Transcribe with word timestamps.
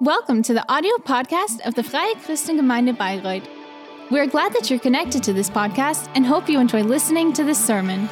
Welcome 0.00 0.42
to 0.44 0.54
the 0.54 0.64
audio 0.70 0.92
podcast 0.98 1.60
of 1.66 1.74
the 1.74 1.82
Freie 1.82 2.14
Christengemeinde 2.16 2.96
Bayreuth. 2.96 3.46
We're 4.10 4.26
glad 4.26 4.52
that 4.54 4.68
you're 4.68 4.80
connected 4.80 5.22
to 5.24 5.32
this 5.32 5.48
podcast 5.48 6.08
and 6.14 6.26
hope 6.26 6.48
you 6.48 6.58
enjoy 6.58 6.82
listening 6.82 7.32
to 7.34 7.44
this 7.44 7.64
sermon. 7.64 8.08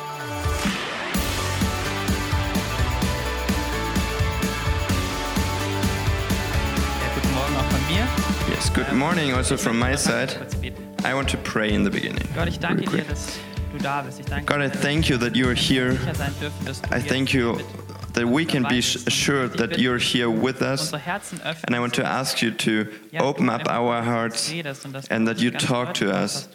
Ja, 7.00 7.08
guten 7.14 7.34
Morgen 7.34 7.56
auch 7.56 7.70
von 7.70 7.80
mir. 7.94 8.06
Yes, 8.54 8.72
good 8.72 8.86
ähm, 8.90 8.98
morning 8.98 9.32
also 9.32 9.56
from 9.56 9.78
my 9.78 9.96
side. 9.96 10.34
I 11.04 11.14
want 11.14 11.28
to 11.30 11.38
pray 11.38 11.72
in 11.72 11.84
the 11.84 11.90
beginning. 11.90 12.28
Gott, 12.34 12.48
ich 12.48 12.58
danke 12.60 12.82
real 12.82 12.90
dir, 12.90 13.04
quick. 13.04 13.08
dass 13.08 13.38
du 13.72 13.78
da 13.78 14.02
bist. 14.02 14.20
Ich 14.20 14.26
danke 14.26 14.46
God, 14.46 14.62
I 14.62 14.68
thank 14.68 15.08
you 15.08 15.16
that 15.18 15.34
you 15.34 15.46
are 15.48 15.54
here. 15.54 15.92
sicher 15.92 16.14
sein 16.14 16.34
dürfen, 16.40 16.64
dass 16.66 16.80
du 16.82 16.94
I 16.96 17.00
thank 17.00 17.32
you 17.32 17.54
mit 17.56 17.66
that 18.12 18.26
we 18.26 18.44
can 18.44 18.64
be 18.68 18.78
assured 18.78 19.58
that 19.58 19.78
you're 19.78 19.98
here 19.98 20.30
with 20.30 20.62
us. 20.62 20.92
And 20.92 21.74
I 21.74 21.80
want 21.80 21.94
to 21.94 22.04
ask 22.04 22.42
you 22.42 22.50
to 22.50 22.92
open 23.18 23.48
up 23.48 23.68
our 23.68 24.02
hearts 24.02 24.52
and 25.10 25.26
that 25.28 25.40
you 25.40 25.50
talk 25.50 25.94
to 25.94 26.10
us 26.10 26.48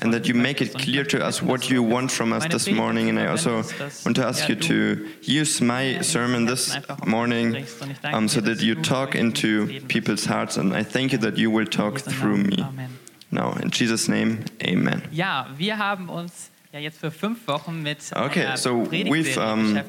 and 0.00 0.12
that 0.12 0.28
you 0.28 0.34
make 0.34 0.60
it 0.60 0.74
clear 0.74 1.04
to 1.04 1.24
us 1.24 1.42
what 1.42 1.70
you 1.70 1.82
want 1.82 2.10
from 2.10 2.32
us 2.32 2.46
this 2.46 2.68
morning. 2.68 3.08
And 3.08 3.18
I 3.18 3.26
also 3.26 3.62
want 4.04 4.16
to 4.16 4.26
ask 4.26 4.48
you 4.48 4.56
to 4.56 5.08
use 5.22 5.60
my 5.60 6.00
sermon 6.00 6.46
this 6.46 6.76
morning 7.06 7.66
um, 8.04 8.28
so 8.28 8.40
that 8.40 8.62
you 8.62 8.74
talk 8.74 9.14
into 9.14 9.80
people's 9.88 10.24
hearts. 10.24 10.56
And 10.56 10.74
I 10.74 10.82
thank 10.82 11.12
you 11.12 11.18
that 11.18 11.36
you 11.38 11.50
will 11.50 11.66
talk 11.66 12.00
through 12.00 12.38
me. 12.38 12.64
Now, 13.30 13.52
in 13.54 13.70
Jesus' 13.70 14.08
name, 14.08 14.44
amen. 14.62 15.02
Ja, 15.10 15.48
wir 15.56 15.76
haben 15.78 16.08
uns 16.08 16.50
ja 16.74 16.80
jetzt 16.80 16.98
für 16.98 17.12
fünf 17.12 17.46
Wochen 17.46 17.82
mit 17.82 17.98
Okay, 18.16 18.56
so 18.56 18.84
we've, 18.90 19.38
um, 19.38 19.80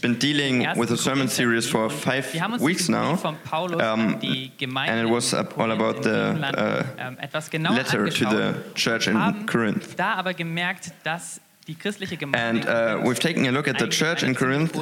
been 0.00 0.16
dealing 0.18 0.64
with 0.76 0.92
a 0.92 0.96
sermon 0.96 1.28
series 1.28 1.66
for 1.66 1.90
five 1.90 2.32
Wir 2.32 2.42
haben 2.42 2.52
uns 2.52 2.62
weeks 2.62 2.88
now, 2.88 3.10
Brief 3.10 3.20
von 3.20 3.36
Paulus 3.44 3.82
um, 3.82 4.14
an 4.14 4.20
die 4.20 4.52
Gemeinde 4.56 4.92
and 4.92 5.08
it 5.08 5.12
was 5.12 5.34
all 5.34 5.72
about 5.72 6.02
the, 6.04 6.36
uh, 6.56 6.84
ähm, 6.98 7.18
genauer 7.50 7.74
letter 7.74 8.08
to 8.08 8.30
the 8.30 8.54
church 8.74 9.08
in 9.08 9.46
Corinth. 9.46 9.96
da 9.96 10.14
aber 10.14 10.32
gemerkt, 10.32 10.92
dass 11.02 11.40
die 11.66 11.74
christliche 11.74 12.16
Gemeinde 12.16 12.68
And 12.68 13.04
uh, 13.04 13.08
we've 13.08 13.20
taken 13.20 13.44
a 13.46 13.50
look 13.50 13.66
at 13.66 13.80
the 13.80 13.88
church 13.88 14.22
in 14.22 14.36
Corinth 14.36 14.72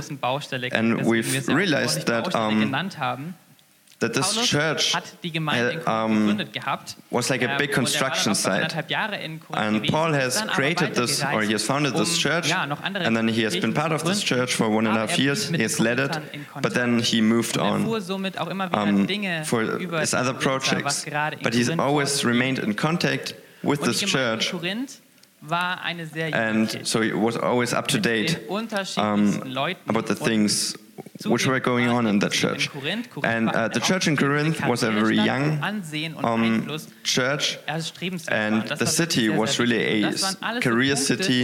and 0.72 1.06
we've 1.06 1.32
wir 1.32 1.40
sie 1.40 1.52
auch 1.52 1.56
realized 1.56 2.06
that, 2.06 2.34
um. 2.34 2.70
That 4.00 4.14
this 4.14 4.34
Paulus 4.34 4.48
church 4.48 4.94
hat 4.94 5.04
die 5.22 5.32
Gemeinde 5.32 5.70
in 5.70 5.78
uh, 5.78 5.82
Korinth 5.82 6.10
um, 6.10 6.18
gegründet 6.18 6.52
gehabt. 6.52 6.96
was 7.10 7.28
like 7.28 7.42
a 7.42 7.52
Ähm, 7.52 7.58
big 7.58 7.70
und 7.70 7.76
war 7.76 7.84
dann 7.84 7.84
construction 7.84 8.34
site. 8.34 8.52
anderthalb 8.52 8.90
Jahre 8.90 9.16
in 9.16 9.40
Korinth 9.40 9.58
And 9.58 9.86
Paul 9.90 10.14
has 10.14 10.46
created 10.46 10.94
this, 10.94 11.22
or 11.24 11.42
he 11.42 11.52
has 11.52 11.64
founded 11.64 11.94
this 11.94 12.16
church, 12.18 12.52
um, 12.52 12.70
ja, 12.70 12.78
and 12.84 13.16
then 13.16 13.28
he 13.28 13.44
has 13.44 13.58
been 13.58 13.74
part 13.74 13.92
of 13.92 14.04
this 14.04 14.22
church 14.22 14.54
for 14.54 14.68
one 14.68 14.86
and 14.86 14.96
a 14.96 15.00
half 15.00 15.18
er 15.18 15.22
years. 15.22 15.48
He 15.48 15.62
has 15.62 15.78
led 15.78 15.98
it, 15.98 16.20
but 16.62 16.74
then 16.74 17.00
he 17.00 17.20
moved 17.20 17.56
er 17.56 17.62
on. 17.62 17.84
fuhr 17.84 18.00
somit 18.00 18.38
auch 18.38 18.48
immer 18.48 18.70
wieder 18.70 18.82
um, 18.82 19.44
for 19.44 19.78
his 20.00 20.14
other 20.14 20.34
projects, 20.34 21.04
but 21.42 21.54
he's 21.54 21.70
always 21.70 22.24
remained 22.24 22.58
in 22.58 22.76
contact 22.76 23.34
with 23.62 23.80
this 23.82 24.00
church, 24.00 24.52
in 24.52 24.60
Korinth 24.60 25.00
war 25.40 25.80
eine 25.82 26.06
sehr 26.06 26.30
junge 26.30 26.40
and 26.40 26.86
so 26.86 27.00
he 27.00 27.12
was 27.12 27.36
always 27.36 27.72
up 27.72 27.86
to 27.88 27.98
date 27.98 28.40
um, 28.96 29.40
about 29.86 30.06
the 30.06 30.14
things 30.14 30.76
which 31.26 31.46
were 31.46 31.60
going 31.60 31.88
on 31.88 32.06
in 32.06 32.18
that 32.20 32.32
church. 32.32 32.70
And 33.24 33.50
uh, 33.50 33.68
the 33.68 33.80
church 33.80 34.06
in 34.06 34.16
Corinth 34.16 34.64
was 34.66 34.82
a 34.82 34.90
very 34.90 35.16
young 35.16 35.58
um, 36.24 36.78
church, 37.02 37.58
and 38.28 38.62
the 38.68 38.86
city 38.86 39.28
was 39.28 39.58
really 39.58 40.04
a 40.04 40.60
career 40.60 40.96
city, 40.96 41.40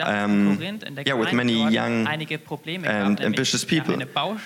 um, 0.00 0.58
yeah, 1.06 1.14
with 1.14 1.32
many 1.32 1.70
young 1.70 2.06
and 2.06 3.20
ambitious 3.20 3.64
people. 3.64 3.96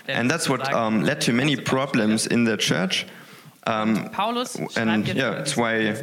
And 0.09 0.31
that's 0.31 0.48
what 0.48 0.72
um, 0.72 1.03
led 1.03 1.20
to 1.22 1.33
many 1.33 1.56
problems 1.56 2.27
in 2.27 2.45
the 2.45 2.56
church. 2.56 3.06
Um, 3.67 4.11
and 4.77 5.09
yeah, 5.09 5.31
that's 5.31 5.57
why 5.57 5.97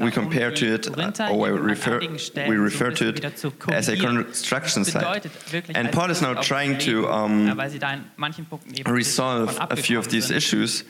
we 0.00 0.10
compare 0.10 0.50
to 0.50 0.74
it, 0.74 0.98
uh, 1.20 1.28
or 1.30 1.38
we 1.38 1.50
refer, 1.50 2.00
we 2.48 2.56
refer 2.56 2.90
to 2.90 3.08
it 3.08 3.22
as 3.68 3.88
a 3.88 3.96
construction 3.96 4.84
site. 4.84 5.26
And 5.74 5.92
Paul 5.92 6.10
is 6.10 6.22
now 6.22 6.34
trying 6.34 6.78
to 6.78 7.08
um, 7.08 7.60
resolve 8.86 9.58
a 9.60 9.76
few 9.76 9.98
of 9.98 10.08
these 10.08 10.30
issues 10.30 10.84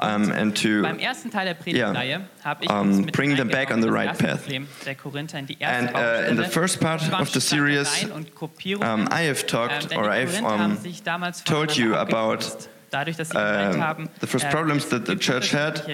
um, 0.00 0.32
and 0.32 0.56
to 0.56 0.82
Beim 0.82 0.98
ersten 0.98 1.30
Teil 1.30 1.44
der 1.44 1.54
Predigtreihe 1.54 2.26
yeah, 2.44 2.56
um, 2.68 3.04
bring 3.12 3.36
them 3.36 3.48
back 3.48 3.70
on 3.70 3.80
the 3.80 3.90
right 3.90 4.16
path. 4.18 4.44
Problem 4.44 4.66
der 4.84 4.94
Korinther 4.94 5.38
in 5.38 5.46
die 5.46 5.56
erste 5.60 5.94
And 5.94 5.96
uh, 5.96 6.30
in 6.30 6.36
the 6.36 6.48
first 6.48 6.80
part 6.80 7.02
of 7.12 7.32
the 7.32 7.40
series, 7.40 7.88
Streitereien 7.88 8.12
und 8.12 8.34
Gruppierungen. 8.34 8.88
um, 8.88 9.08
I 9.12 9.28
have 9.28 9.46
talked 9.46 9.92
Ähm, 9.92 9.98
or 9.98 10.10
I've 10.10 10.42
um, 10.42 10.78
told 11.44 11.76
you 11.76 11.94
about. 11.94 12.68
Dadurch, 12.90 13.16
dass 13.16 13.28
sie 13.28 13.34
gemeint 13.34 13.74
um, 13.74 13.82
haben, 13.82 14.08
the 14.20 14.26
first 14.26 14.46
äh, 14.46 14.50
problems 14.50 14.88
that 14.88 15.06
the 15.06 15.16
church 15.16 15.54
had. 15.54 15.84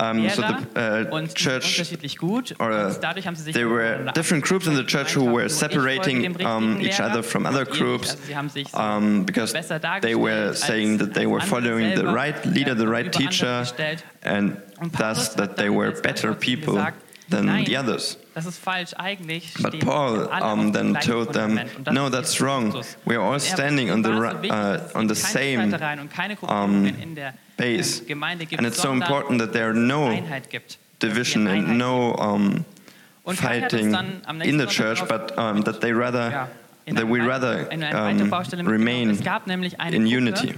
Um, 0.00 0.28
so 0.28 0.42
the 0.42 0.66
uh, 0.76 1.12
und 1.12 1.34
die 1.36 1.84
sind 1.84 2.02
church 2.04 2.56
or 2.60 2.70
uh, 2.70 2.86
und 2.86 3.02
dadurch 3.02 3.26
haben 3.26 3.34
sie 3.34 3.42
sich 3.42 3.54
there 3.54 3.68
were 3.68 4.12
different 4.14 4.44
groups 4.44 4.68
in 4.68 4.76
the 4.76 4.84
church 4.84 5.16
who 5.16 5.24
were 5.24 5.46
abgegrenzt. 5.46 5.62
Ich 5.62 5.68
folge 5.68 5.80
separating 5.80 6.46
um, 6.46 6.80
each 6.80 7.00
other 7.00 7.22
from 7.22 7.46
other 7.46 7.62
und 7.62 7.68
ihr 7.68 7.72
nicht. 7.72 7.80
groups 7.80 8.10
Also 8.10 8.22
sie 8.24 8.36
haben 8.36 8.48
sich 8.48 8.68
so 8.68 8.78
um, 8.78 9.26
because 9.26 9.52
they 10.02 10.14
were 10.14 10.54
saying 10.54 10.98
that 10.98 11.14
they 11.14 11.26
were 11.26 11.40
following 11.40 11.96
the 11.96 12.04
right 12.04 12.44
leader, 12.44 12.76
the 12.76 12.86
right 12.86 13.10
teacher, 13.10 13.64
and 14.22 14.58
thus 14.96 15.34
that 15.34 15.56
they 15.56 15.68
were 15.68 15.90
better 16.02 16.32
people 16.32 16.80
than 17.28 17.64
the 17.64 17.76
others. 17.76 18.18
Das 18.38 18.46
ist 18.46 18.62
falsch. 18.62 18.94
Eigentlich 18.96 19.52
But 19.60 19.80
Paul 19.80 20.20
wir 20.20 20.32
alle 20.32 20.44
auf 20.44 20.52
um, 20.52 20.72
then 20.72 20.94
told 20.94 21.32
them, 21.32 21.58
Fundament. 21.58 21.76
Und 21.76 21.86
das 21.88 21.94
no, 21.94 22.08
that's 22.08 22.40
wrong. 22.40 22.72
We 23.04 23.16
are 23.16 23.32
all 23.32 23.40
standing 23.40 23.90
on 23.90 24.04
the, 24.04 24.10
war 24.10 24.22
ri- 24.22 24.30
so 24.30 24.42
wichtig, 24.42 24.94
uh, 24.94 24.98
on 24.98 25.08
the 25.08 25.14
same 25.16 25.66
Streitereien 25.66 25.98
und 25.98 26.12
keine 26.12 26.36
Gruppierungen 26.36 27.02
in 27.02 27.14
der 27.16 27.34
base. 27.56 28.02
And 28.56 28.64
it's 28.64 28.80
so 28.80 28.92
important 28.92 29.40
that 29.40 29.52
there 29.52 29.64
are 29.64 29.74
no 29.74 30.06
Einheit 30.06 30.50
gibt. 30.50 30.78
Dass 31.00 31.10
division 31.10 31.48
and 31.48 31.78
no 31.78 32.12
um, 32.14 32.64
Und 33.24 33.40
Kai 33.40 33.60
hat 33.60 33.72
uns 33.72 33.82
fighting 33.82 33.92
dann 33.92 34.22
am 34.24 34.38
nächsten 34.38 34.60
in 34.60 34.60
the 34.60 34.72
church, 34.72 35.04
but 35.08 35.36
um, 35.36 35.64
that 35.64 35.80
they 35.80 35.92
rather 35.92 36.48
that 36.86 37.08
we 37.08 37.20
rather 37.20 37.68
in 37.72 37.82
eine 37.82 38.30
weitere 38.30 38.60
um, 38.60 38.68
remain 38.68 39.18
in 39.90 40.06
unity. 40.06 40.54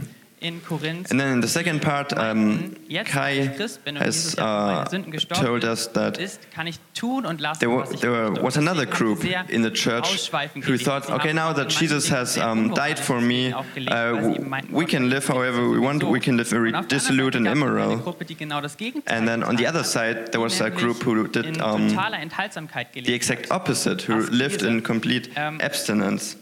And 1.10 1.20
then 1.20 1.34
in 1.34 1.42
the 1.42 1.48
second 1.48 1.82
part, 1.82 2.12
um, 2.12 2.74
Kai 3.04 3.36
da 3.36 3.52
ich 3.52 3.56
Christ 3.56 3.84
bin 3.84 3.96
und 3.96 4.06
has 4.06 4.14
Jesus 4.16 4.36
ja 4.36 4.84
für 4.86 4.98
meine 4.98 5.16
uh, 5.16 5.34
told 5.44 5.64
us 5.64 5.92
that 5.92 6.18
ist, 6.18 6.50
kann 6.50 6.66
ich 6.66 6.78
tun 6.94 7.26
und 7.26 7.40
lassen, 7.40 7.60
there, 7.60 7.70
was 7.70 7.90
there 8.00 8.32
was 8.42 8.56
another 8.56 8.86
group 8.86 9.22
in 9.48 9.62
the 9.62 9.70
church 9.70 10.30
who 10.66 10.76
thought, 10.78 11.10
okay, 11.10 11.32
now 11.34 11.52
that 11.52 11.70
Jesus 11.70 12.10
has 12.10 12.38
um, 12.38 12.74
died 12.74 12.98
for 12.98 13.20
me, 13.20 13.48
unmoralisch 13.48 13.54
auch 13.54 13.74
gelebt, 13.74 13.90
uh, 13.90 13.94
weil 13.94 14.24
sie 14.24 14.36
eben 14.36 14.48
meinten, 14.48 14.74
we 14.74 14.86
can 14.86 15.08
live 15.08 15.28
however 15.28 15.70
we 15.70 15.80
want, 15.80 16.02
we 16.02 16.20
can 16.20 16.36
live 16.36 16.48
very 16.48 16.70
Und 16.70 16.76
auf 16.76 16.86
der 16.86 16.98
anderen 16.98 17.30
dissolute 17.30 17.38
and 17.38 17.46
Seite 17.46 17.58
gab 17.60 17.66
es 17.66 17.70
eine 17.70 17.76
immoral. 17.76 17.98
Gruppe, 17.98 18.24
die 18.24 18.34
genau 18.34 18.60
das 18.60 18.76
Gegenteil 18.76 19.18
And 19.18 19.26
then 19.26 19.44
on 19.44 19.56
the 19.58 19.68
other 19.68 19.84
side, 19.84 20.30
there 20.32 20.42
was 20.42 20.60
a 20.60 20.70
group 20.70 21.04
who 21.04 21.26
did 21.26 21.60
um, 21.60 21.88
totaler 21.88 22.18
Enthaltsamkeit 22.18 22.92
gelebt 22.92 23.06
the 23.06 23.14
exact 23.14 23.50
opposite, 23.50 24.08
who 24.08 24.20
lived 24.30 24.62
in 24.62 24.82
complete 24.82 25.30
Ähm, 25.36 25.60
abstinence. 25.60 26.36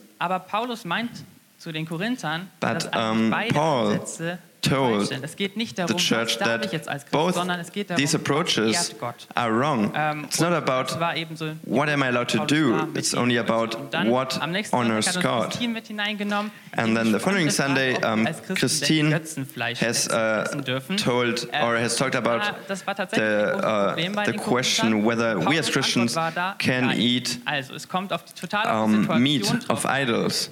Zu 1.58 1.72
den 1.72 1.86
Korinthern, 1.86 2.48
But, 2.60 2.84
dass 2.94 3.10
um, 3.12 3.30
beide 3.30 3.52
Paul 3.52 3.92
Ansätze 3.94 4.38
told. 4.62 5.10
Es 5.22 5.36
geht 5.36 5.56
nicht 5.56 5.70
the 5.76 5.82
darum, 5.82 5.94
was 5.96 6.02
church 6.02 6.38
that 6.38 6.72
jetzt 6.72 6.88
als 6.88 7.02
Christ, 7.02 7.12
both 7.12 7.34
sondern 7.34 7.60
es 7.60 7.70
geht 7.72 7.90
darum, 7.90 8.00
these 8.02 8.16
approaches 8.16 8.94
are 9.34 9.52
wrong. 9.52 9.92
Ähm, 9.94 10.24
It's 10.24 10.40
not 10.40 10.52
about 10.52 10.92
so 11.36 11.52
what 11.64 11.88
am 11.88 12.02
I 12.02 12.06
allowed 12.08 12.28
to 12.30 12.44
do, 12.46 12.86
it's 12.94 13.14
only 13.14 13.38
about 13.38 13.76
dann 13.90 14.10
what 14.10 14.40
honors 14.40 14.70
Sonntag 14.70 15.06
hat 15.06 15.16
uns 15.16 15.22
God. 15.22 15.50
Christine 15.50 15.72
mit 15.72 15.86
hineingenommen. 15.86 16.50
And 16.76 16.96
then 16.96 17.12
the 17.12 17.18
following 17.18 17.50
Sunday, 17.50 17.96
um, 18.04 18.26
als 18.26 18.42
Christen 18.42 19.10
denn 19.10 19.10
Christine 19.20 19.76
has 19.80 20.08
uh, 20.08 20.44
told 20.96 21.48
Ähm, 21.52 21.64
or 21.64 21.76
has 21.78 21.96
talked 21.96 22.14
about 22.16 22.38
das 22.38 22.48
war- 22.50 22.56
das 22.68 22.86
war 22.86 22.94
tatsächlich 22.96 23.28
the, 23.28 24.20
uh, 24.20 24.24
the 24.26 24.32
question 24.38 25.04
whether 25.06 25.38
we 25.40 25.58
as 25.58 25.70
Christians 25.70 26.16
Antwort 26.16 26.36
war 26.36 26.54
da, 26.54 26.56
can 26.58 26.90
eat 26.98 27.38
Also, 27.44 27.74
es 27.74 27.88
kommt 27.88 28.12
auf 28.12 28.24
die 28.24 28.32
total 28.34 28.66
auf 28.66 28.90
die 28.90 29.08
um, 29.08 29.22
meat 29.22 29.70
of 29.70 29.84
idols. 29.88 30.50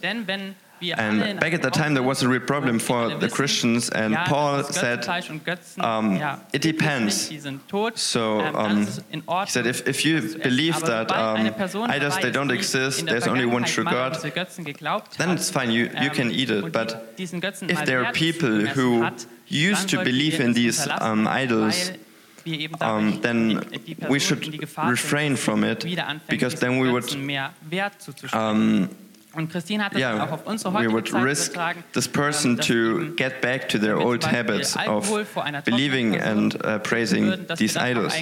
Denn 0.81 0.89
wenn 0.89 0.89
wir 0.89 0.99
alle 0.99 1.17
in 1.17 1.31
And 1.31 1.41
back 1.41 1.55
at 1.55 1.63
that 1.63 1.75
time, 1.75 1.95
there 1.95 2.05
was 2.05 2.23
a 2.23 2.29
real 2.29 2.41
problem 2.41 2.79
for 2.79 3.11
the 3.21 3.29
Christians, 3.29 3.91
and 3.91 4.15
Paul 4.27 4.65
said, 4.65 5.01
Götzenfleisch 5.01 5.31
und 5.31 5.45
Götzen, 5.45 5.83
um, 5.83 6.21
it 6.53 6.65
depends. 6.65 7.17
Nicht, 7.17 7.31
die 7.31 7.39
sind 7.39 7.69
tot. 7.69 7.99
So, 7.99 8.41
ähm, 8.41 8.55
um, 8.55 8.83
ist 8.83 8.89
es 8.89 9.05
in 9.11 9.23
Ordnung. 9.27 9.47
He 9.47 9.53
said, 9.53 9.67
if, 9.67 9.87
if 9.87 10.05
you 10.05 10.21
das 10.21 10.33
zu 10.33 10.39
essen. 10.39 10.43
believe 10.43 10.81
that 10.81 11.11
um, 11.11 11.91
idols 11.91 12.17
they 12.21 12.31
don't 12.31 12.53
exist, 12.53 13.07
there's 13.07 13.27
only 13.27 13.47
one 13.47 13.65
true 13.65 13.85
God, 13.85 14.15
diese 14.15 14.31
Götzen 14.31 14.65
geglaubt 14.65 15.17
then 15.19 15.31
it's 15.31 15.51
fine, 15.51 15.71
you, 15.71 15.85
you 15.85 16.11
ähm, 16.11 16.13
can 16.13 16.31
eat 16.31 16.51
it. 16.51 16.73
But 16.73 16.97
if 17.19 17.85
there 17.85 18.05
are 18.05 18.13
people 18.13 18.67
who 18.67 19.07
used 19.49 19.89
to 19.91 20.03
believe 20.03 20.41
in 20.41 20.55
these 20.55 20.89
um, 21.01 21.27
idols, 21.27 21.91
weil 21.91 21.99
wir 22.45 22.61
eben 22.61 22.77
dadurch 22.79 23.15
um, 23.15 23.23
then 23.23 23.61
we 24.09 24.21
should 24.21 24.61
refrain 24.79 25.37
from 25.37 25.65
it, 25.65 25.87
because 26.29 26.57
then 26.57 26.81
we 26.81 26.91
would 26.91 27.05
Götzen 27.05 27.25
mehr 27.27 27.53
Wert 27.69 28.01
zuzuschreiben. 28.01 28.87
um, 28.87 28.89
Und 29.37 29.53
Christine 29.53 29.85
hat 29.85 29.95
das 29.95 30.01
dann 30.01 30.21
auch 30.21 30.27
yeah, 30.27 30.33
auf 30.33 30.47
unsere 30.47 30.73
we 30.73 30.79
heutige 30.79 30.93
would 30.93 31.09
Zeit 31.09 31.23
risk 31.23 31.53
übertragen, 31.53 31.85
this 31.93 32.07
ähm, 32.07 32.13
person 32.13 32.57
to 32.57 33.15
get 33.17 33.41
back 33.43 33.69
to 33.69 33.79
their 33.79 33.99
old 33.99 34.25
habits 34.25 34.75
of 34.77 34.87
Alkohol 34.87 35.25
vor 35.27 35.45
einer 35.45 35.63
trockenen 35.63 35.91
believing 35.91 36.21
and 36.21 36.55
uh, 36.65 36.79
praising 36.79 37.27
würden, 37.27 37.57
these 37.57 37.77
idols. 37.77 38.15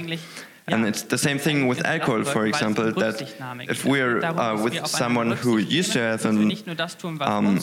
And 0.67 0.87
it's 0.87 1.03
the 1.03 1.19
same 1.19 1.39
thing 1.39 1.69
with 1.69 1.85
alcohol, 1.85 2.25
for 2.25 2.47
example, 2.47 2.91
that 2.93 3.21
if 3.69 3.85
we're 3.85 4.25
uh, 4.25 4.57
with 4.63 4.87
someone 4.87 5.33
who 5.33 5.59
used 5.59 5.93
to 5.93 5.99
have 5.99 6.25
an, 6.25 6.51
um, 7.21 7.59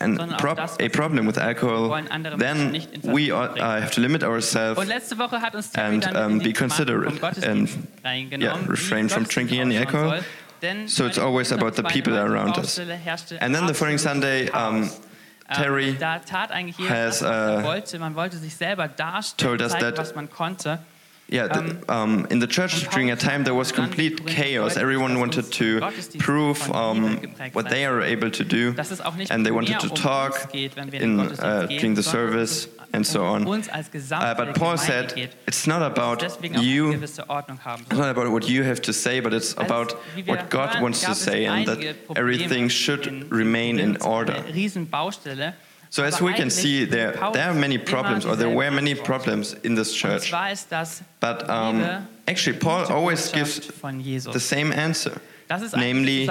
an 0.00 0.34
prob 0.36 0.58
a 0.80 0.88
problem 0.88 1.26
with 1.26 1.38
alcohol, 1.38 2.02
then 2.38 2.82
we 3.04 3.30
uh, 3.30 3.80
have 3.80 3.92
to 3.92 4.00
limit 4.00 4.24
ourselves 4.24 4.80
and 5.76 6.04
um, 6.16 6.40
be 6.40 6.52
considerate 6.52 7.22
and 7.44 7.68
yeah, 8.42 8.58
refrain 8.66 9.08
from 9.08 9.24
drinking 9.24 9.60
any 9.60 9.76
alcohol. 9.76 10.20
So 10.88 11.06
it's 11.06 11.18
always 11.18 11.52
about 11.52 11.74
the 11.76 11.82
people 11.84 12.14
around 12.16 12.56
us. 12.58 12.78
And 13.40 13.54
then 13.54 13.66
the 13.66 13.74
following 13.74 13.98
Sunday, 13.98 14.48
um, 14.50 14.90
Terry 15.54 15.92
has 16.88 17.22
uh, 17.22 17.62
told 19.36 19.60
us 19.62 19.72
that 19.80 19.96
yeah, 21.30 21.46
the, 21.46 21.60
um, 21.60 21.78
um, 21.88 22.26
in 22.30 22.40
the 22.40 22.46
church 22.46 22.88
during 22.90 23.10
a 23.10 23.16
time 23.16 23.44
there 23.44 23.54
was 23.54 23.70
complete 23.72 24.26
chaos. 24.26 24.76
Everyone 24.76 25.18
wanted 25.20 25.46
to 25.52 25.80
prove 26.18 26.58
um, 26.72 27.18
what 27.52 27.68
they 27.70 27.84
are 27.86 28.02
able 28.02 28.30
to 28.32 28.44
do, 28.44 28.74
and 29.30 29.46
they 29.46 29.52
wanted 29.52 29.78
to 29.80 29.90
um 29.90 29.94
talk 29.94 30.32
in, 31.04 31.20
uh, 31.20 31.66
during 31.66 31.94
the 31.94 32.02
service 32.02 32.68
and 32.92 33.06
so 33.06 33.24
on. 33.24 33.46
Uh, 33.46 34.34
but 34.34 34.56
Paul 34.56 34.76
said 34.76 35.30
it's 35.46 35.66
not 35.68 35.82
about 35.82 36.20
you, 36.60 36.92
it's 36.92 37.18
not 37.18 38.10
about 38.10 38.28
what 38.32 38.48
you 38.48 38.64
have 38.64 38.80
to 38.82 38.92
say, 38.92 39.20
but 39.20 39.32
it's 39.32 39.52
about 39.52 39.92
what 40.26 40.50
God 40.50 40.80
wants 40.82 41.00
to 41.02 41.14
say, 41.14 41.44
and 41.46 41.66
that 41.68 41.96
everything 42.16 42.68
should 42.68 43.30
remain 43.30 43.78
in 43.78 43.96
order. 44.02 44.44
So 45.90 46.04
as 46.04 46.20
we 46.20 46.32
can 46.32 46.50
see, 46.50 46.84
there, 46.84 47.12
there 47.32 47.48
are 47.50 47.54
many 47.54 47.76
problems, 47.78 48.24
or 48.24 48.36
there 48.36 48.48
were 48.48 48.70
many 48.70 48.94
problems 48.94 49.54
in 49.64 49.74
this 49.74 49.92
church. 49.92 50.30
But 51.20 51.48
um, 51.50 52.06
actually, 52.28 52.58
Paul 52.58 52.86
always 52.92 53.32
gives 53.32 53.60
the 54.32 54.40
same 54.40 54.72
answer. 54.72 55.20
namely 55.76 56.26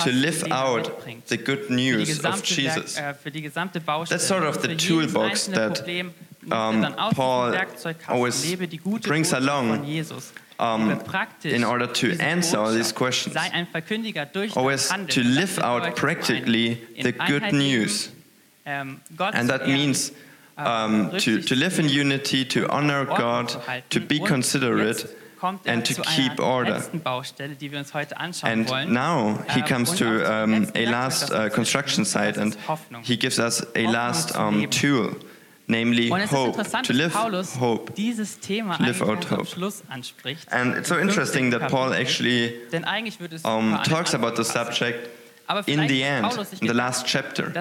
to 0.00 0.10
live 0.10 0.44
out 0.50 0.90
the 1.28 1.36
good 1.36 1.70
news 1.70 2.18
of 2.24 2.42
Jesus. 2.42 2.96
Äh, 2.98 3.14
That's 4.08 4.26
sort 4.26 4.42
of 4.42 4.60
the 4.60 4.74
toolbox 4.76 5.46
that 5.46 5.84
um, 6.50 6.82
Paul 7.14 7.52
always 8.08 8.42
brings 9.06 9.32
along 9.32 9.84
um, 10.58 10.90
in 11.44 11.62
order 11.64 11.86
to 11.86 12.06
answer 12.20 12.58
all 12.58 12.72
these 12.72 12.92
questions. 12.92 13.34
Always 14.56 14.88
to 14.88 15.20
live 15.22 15.60
out 15.60 15.94
practically 15.94 16.78
the 17.02 17.12
good 17.12 17.52
news. 17.52 18.10
Um, 18.66 19.00
and 19.34 19.48
that 19.50 19.66
means 19.68 20.12
um, 20.56 21.10
to, 21.18 21.42
to 21.42 21.54
live 21.54 21.78
in 21.78 21.88
unity, 21.88 22.44
to 22.46 22.66
honor 22.68 23.04
God, 23.04 23.54
to 23.90 24.00
be 24.00 24.18
considerate, 24.20 25.06
and 25.66 25.84
to 25.84 25.94
keep 26.02 26.40
order. 26.40 26.80
And 28.44 28.66
now 28.88 29.42
he 29.50 29.60
comes 29.62 29.92
to 29.98 30.06
um, 30.32 30.66
a 30.74 30.86
last 30.86 31.30
uh, 31.30 31.50
construction 31.50 32.04
site 32.06 32.38
and 32.38 32.56
he 33.02 33.16
gives 33.16 33.38
us 33.38 33.62
a 33.74 33.86
last 33.86 34.34
um, 34.36 34.66
tool, 34.70 35.14
namely 35.68 36.08
hope, 36.08 36.56
to 36.84 36.92
live 36.94 37.12
hope, 37.58 37.94
to 38.78 38.82
live 38.86 39.02
out 39.02 39.24
hope. 39.24 39.48
And 40.50 40.74
it's 40.76 40.88
so 40.88 40.98
interesting 40.98 41.50
that 41.50 41.70
Paul 41.70 41.92
actually 41.92 42.54
um, 43.44 43.78
talks 43.84 44.14
about 44.14 44.36
the 44.36 44.44
subject 44.44 45.10
in 45.66 45.86
the 45.86 46.02
end, 46.04 46.26
in 46.60 46.66
the 46.68 46.74
last 46.74 47.06
chapter. 47.06 47.44
Er 47.46 47.52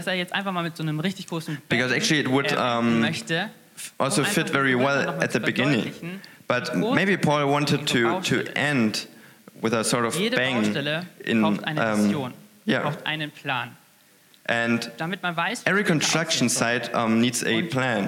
because 1.69 1.91
actually 1.91 2.19
it 2.19 2.27
would 2.27 2.51
um, 2.53 3.01
also 3.99 4.23
fit 4.23 4.49
very 4.49 4.75
well 4.75 5.21
at 5.21 5.31
the 5.31 5.39
beginning. 5.39 6.19
But 6.47 6.75
maybe 6.75 7.17
Paul 7.17 7.47
wanted 7.47 7.87
to, 7.87 8.21
to 8.21 8.43
end 8.57 9.07
with 9.61 9.73
a 9.73 9.83
sort 9.83 10.05
of 10.05 10.13
bang 10.35 10.63
in, 11.25 11.43
um, 11.43 12.33
yeah. 12.65 12.95
And 14.45 14.91
every 15.65 15.85
construction 15.85 16.49
site 16.49 16.93
um, 16.93 17.21
needs 17.21 17.43
a 17.45 17.63
plan 17.63 18.07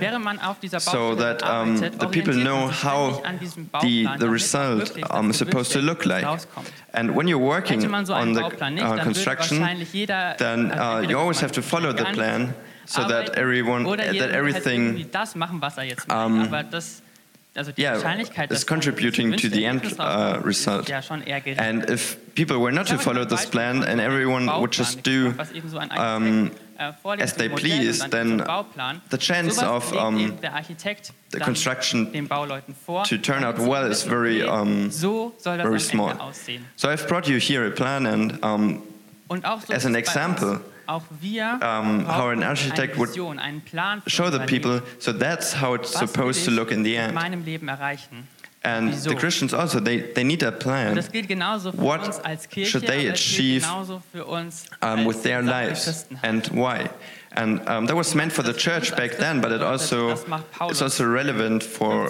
so 0.80 1.16
that 1.16 1.42
um, 1.44 1.78
the 1.78 2.08
people 2.12 2.34
know 2.34 2.68
how 2.68 3.22
the, 3.82 4.06
the 4.20 4.30
result 4.30 4.92
um, 5.12 5.30
is 5.30 5.38
supposed 5.38 5.72
to 5.72 5.80
look 5.80 6.06
like. 6.06 6.26
And 6.94 7.16
when 7.16 7.28
you're 7.30 7.38
working 7.40 7.80
on 7.86 8.34
the 8.34 8.44
uh, 8.84 9.04
construction, 9.04 9.60
then 10.38 10.72
uh, 10.72 11.00
you 11.08 11.18
always 11.18 11.40
have 11.40 11.54
to 11.54 11.62
follow 11.62 11.94
the 11.94 12.04
plan 12.14 12.54
so 12.86 13.08
that 13.08 13.30
everyone, 13.38 13.86
that 13.86 14.32
everything 14.32 15.10
um, 17.56 17.74
yeah, 17.78 18.46
is 18.50 18.64
contributing 18.64 19.34
to 19.34 19.50
the 19.50 19.66
end 19.66 19.96
uh, 20.00 20.42
result. 20.44 20.90
And 20.90 21.90
if 21.90 22.36
people 22.36 22.60
were 22.60 22.72
not 22.72 22.88
to 22.88 22.98
follow 22.98 23.24
this 23.26 23.46
plan 23.46 23.84
and 23.84 24.02
everyone 24.02 24.48
would 24.62 24.72
just 24.72 25.04
do 25.04 25.34
um, 25.92 26.52
äh, 26.78 27.22
as 27.22 27.34
they 27.34 27.48
please, 27.48 28.04
then 28.10 28.38
the 29.10 29.18
chance 29.18 29.62
of 29.62 29.94
um, 29.94 30.38
the 31.30 31.40
construction 31.40 32.12
to 33.06 33.18
turn 33.18 33.44
out 33.44 33.58
well 33.60 33.86
is 33.86 34.04
very, 34.04 34.42
um, 34.44 34.90
very 34.90 35.80
small. 35.80 36.34
So 36.76 36.90
I've 36.90 37.08
brought 37.08 37.28
you 37.30 37.38
here 37.38 37.66
a 37.66 37.72
plan 37.72 38.06
and 38.06 38.44
um, 38.44 38.84
as 39.70 39.86
an 39.86 39.96
example, 39.96 40.60
um, 40.88 42.06
how 42.06 42.30
an 42.30 42.44
architect 42.44 42.98
would 42.98 43.10
show 44.08 44.30
the 44.30 44.46
people, 44.46 44.82
so 45.00 45.12
that's 45.12 45.54
how 45.54 45.74
it's 45.74 45.92
supposed 45.92 46.46
to 46.46 46.52
look 46.52 46.72
in 46.72 46.84
the 46.84 46.98
end. 46.98 47.16
And 48.66 48.94
the 48.94 49.16
Christians 49.16 49.54
also, 49.54 49.80
they, 49.80 50.00
they 50.00 50.24
need 50.24 50.42
a 50.42 50.52
plan. 50.52 50.96
What 51.76 52.20
should 52.66 52.82
they 52.82 53.08
achieve 53.08 53.64
um, 54.82 55.06
with 55.06 55.22
their 55.22 55.44
lives 55.44 56.06
and 56.24 56.48
why? 56.48 56.90
And 57.38 57.68
um, 57.68 57.86
that 57.86 57.96
was 57.96 58.16
meant 58.16 58.32
for 58.32 58.44
the 58.44 58.54
church 58.54 58.96
back 58.96 59.18
then, 59.18 59.42
but 59.42 59.52
it 59.52 59.62
also 59.62 60.16
is 60.72 60.82
also 60.82 61.06
relevant 61.06 61.62
for 61.64 62.10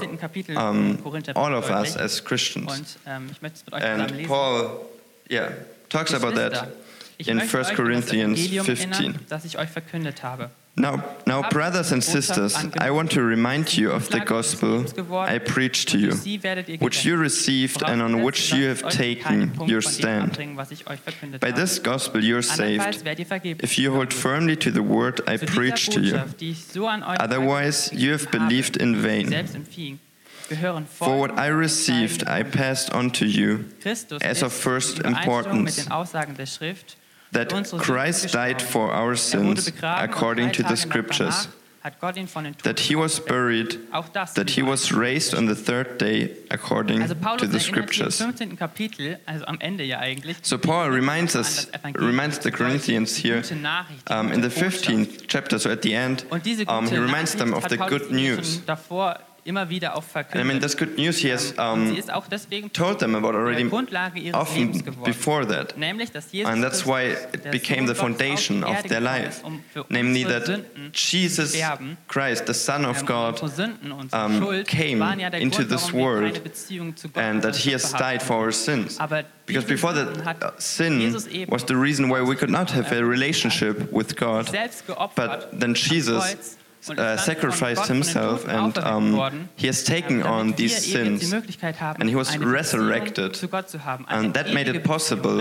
um, 0.55 0.99
all 1.35 1.53
of 1.55 1.69
us 1.71 1.97
as 1.97 2.21
Christians. 2.21 2.97
Ähm, 3.05 3.31
and 3.73 4.27
Paul, 4.27 4.85
yeah, 5.27 5.51
talks 5.89 6.13
about 6.13 6.35
that 6.35 6.84
in 7.19 7.39
1 7.39 7.75
Corinthians 7.75 8.47
15. 8.65 9.19
Now, 10.77 11.01
now, 11.25 11.49
brothers 11.49 11.93
and 11.93 12.03
sisters, 12.03 12.53
I 12.79 12.91
want 12.91 13.11
to 13.11 13.21
remind 13.23 13.77
you 13.77 13.91
of 13.91 14.09
the 14.09 14.19
gospel 14.19 14.83
I 15.13 15.37
preached 15.37 15.87
to 15.89 15.97
you, 15.97 16.11
which 16.79 17.05
you 17.05 17.15
received 17.15 17.81
and 17.81 18.01
on 18.01 18.21
which 18.23 18.51
you 18.51 18.67
have 18.67 18.89
taken 18.89 19.53
your 19.65 19.81
stand. 19.81 20.37
By 21.39 21.51
this 21.51 21.79
gospel 21.79 22.21
you 22.21 22.37
are 22.37 22.41
saved, 22.41 23.07
if 23.63 23.77
you 23.77 23.93
hold 23.93 24.13
firmly 24.13 24.57
to 24.57 24.71
the 24.71 24.83
word 24.83 25.21
I 25.25 25.37
preached 25.37 25.93
to 25.93 26.01
you. 26.01 26.19
Otherwise, 27.19 27.89
you 27.93 28.11
have 28.11 28.29
believed 28.29 28.75
in 28.75 28.97
vain. 28.97 29.47
For 30.87 31.17
what 31.17 31.39
I 31.39 31.47
received, 31.47 32.27
I 32.27 32.43
passed 32.43 32.91
on 32.91 33.11
to 33.11 33.25
you 33.25 33.65
as 34.21 34.43
of 34.43 34.51
first 34.51 34.99
importance 34.99 35.87
that 37.31 37.49
Christ 37.79 38.31
died 38.31 38.61
for 38.61 38.91
our 38.91 39.15
sins 39.15 39.69
according 39.81 40.51
to 40.51 40.63
the 40.63 40.75
scriptures, 40.75 41.47
that 42.63 42.79
he 42.79 42.95
was 42.95 43.19
buried, 43.19 43.77
that 44.35 44.49
he 44.49 44.63
was 44.63 44.91
raised 44.91 45.35
on 45.35 45.45
the 45.45 45.53
third 45.55 45.99
day 45.99 46.31
according 46.49 47.01
to 47.37 47.47
the 47.47 47.59
scriptures. 47.59 48.17
So 50.41 50.57
Paul 50.57 50.89
reminds 50.89 51.35
us, 51.35 51.67
reminds 51.95 52.39
the 52.39 52.51
Corinthians 52.51 53.17
here 53.17 53.43
um, 54.07 54.31
in 54.31 54.41
the 54.41 54.49
15th 54.49 55.25
chapter, 55.27 55.59
so 55.59 55.69
at 55.71 55.81
the 55.83 55.93
end, 55.93 56.25
um, 56.67 56.87
he 56.87 56.97
reminds 56.97 57.35
them 57.35 57.53
of 57.53 57.67
the 57.69 57.77
good 57.77 58.09
news 58.11 58.61
immer 59.45 59.69
wieder 59.69 59.95
auch 59.95 60.03
verkündet. 60.03 60.43
I 60.43 60.47
mean, 60.47 60.59
that's 60.59 60.75
good 60.75 60.97
news. 60.97 61.19
He 61.19 61.31
has 61.31 61.53
um, 61.57 61.87
sie 61.87 61.99
ist 61.99 62.11
auch 62.11 62.27
deswegen 62.27 62.73
told 62.73 62.99
them 62.99 63.15
about 63.15 63.37
already 63.37 63.63
Grundlage 63.63 64.19
ihres 64.19 64.33
often 64.33 64.59
Lebens 64.59 64.83
geworden. 64.83 65.03
before 65.05 65.47
that. 65.47 65.77
Nämlich, 65.77 66.11
dass 66.11 66.31
Jesus 66.31 66.51
and 66.51 66.63
that's 66.63 66.85
why 66.85 67.15
it 67.31 67.51
became 67.51 67.85
the 67.87 67.93
foundation 67.93 68.63
of 68.63 68.83
their 68.83 68.99
life. 68.99 69.43
Um 69.45 69.63
Namely, 69.89 70.23
that 70.23 70.65
Jesus 70.91 71.55
Christ, 72.07 72.47
the 72.47 72.53
Son 72.53 72.85
of 72.85 73.05
God, 73.05 73.39
um, 74.11 74.63
came 74.65 75.01
into 75.39 75.63
this 75.63 75.93
world 75.93 76.41
and 77.15 77.41
that 77.43 77.55
He 77.55 77.71
has 77.71 77.93
died 77.93 78.23
for 78.23 78.37
our 78.37 78.51
sins. 78.51 78.97
Because 79.45 79.65
before 79.65 79.93
that, 79.93 80.41
uh, 80.41 80.51
sin 80.57 81.13
was 81.49 81.63
the 81.65 81.75
reason 81.75 82.09
why 82.09 82.21
we 82.21 82.35
could 82.35 82.49
not 82.49 82.71
have 82.71 82.91
a 82.91 83.05
relationship 83.05 83.91
with 83.91 84.15
God. 84.15 84.49
But 85.15 85.59
then 85.59 85.75
Jesus 85.75 86.57
uh, 86.89 87.17
sacrificed 87.17 87.87
himself 87.87 88.47
and 88.47 88.77
um, 88.77 89.49
he 89.55 89.67
has 89.67 89.83
taken 89.83 90.23
on 90.23 90.51
these 90.53 90.75
sins 90.91 91.33
and 91.99 92.09
he 92.09 92.15
was 92.15 92.37
resurrected. 92.37 93.31
And 94.09 94.33
that 94.33 94.53
made 94.53 94.67
it 94.67 94.83
possible 94.83 95.39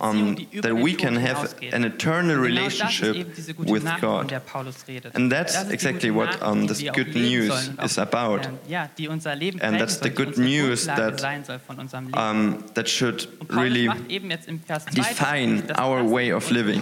um, 0.00 0.36
that 0.62 0.74
we 0.74 0.94
can 0.94 1.16
have 1.16 1.54
an 1.72 1.84
eternal 1.84 2.36
relationship 2.36 3.16
with 3.58 3.84
God. 4.00 4.32
And 5.14 5.30
that's 5.30 5.56
exactly 5.70 6.10
what 6.10 6.42
um, 6.42 6.66
this 6.66 6.82
good 6.82 7.14
news 7.14 7.70
is 7.82 7.98
about. 7.98 8.46
And 8.46 9.80
that's 9.80 9.98
the 9.98 10.10
good 10.10 10.38
news 10.38 10.86
that, 10.86 11.22
um, 12.14 12.64
that 12.74 12.88
should 12.88 13.26
really 13.50 13.88
define 14.92 15.70
our 15.72 16.02
way 16.04 16.30
of 16.30 16.50
living. 16.50 16.80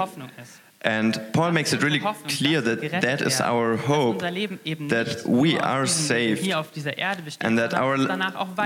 And 0.85 1.19
Paul 1.33 1.53
makes 1.53 1.73
it 1.73 1.83
really 1.83 1.99
clear 2.29 2.61
that 2.61 3.01
that 3.01 3.23
is 3.23 3.41
our 3.41 3.77
hope, 3.77 4.19
that 4.19 5.23
we 5.27 5.59
are 5.59 5.87
saved, 5.87 6.47
and 7.41 7.59
that 7.59 7.73
our 7.73 7.97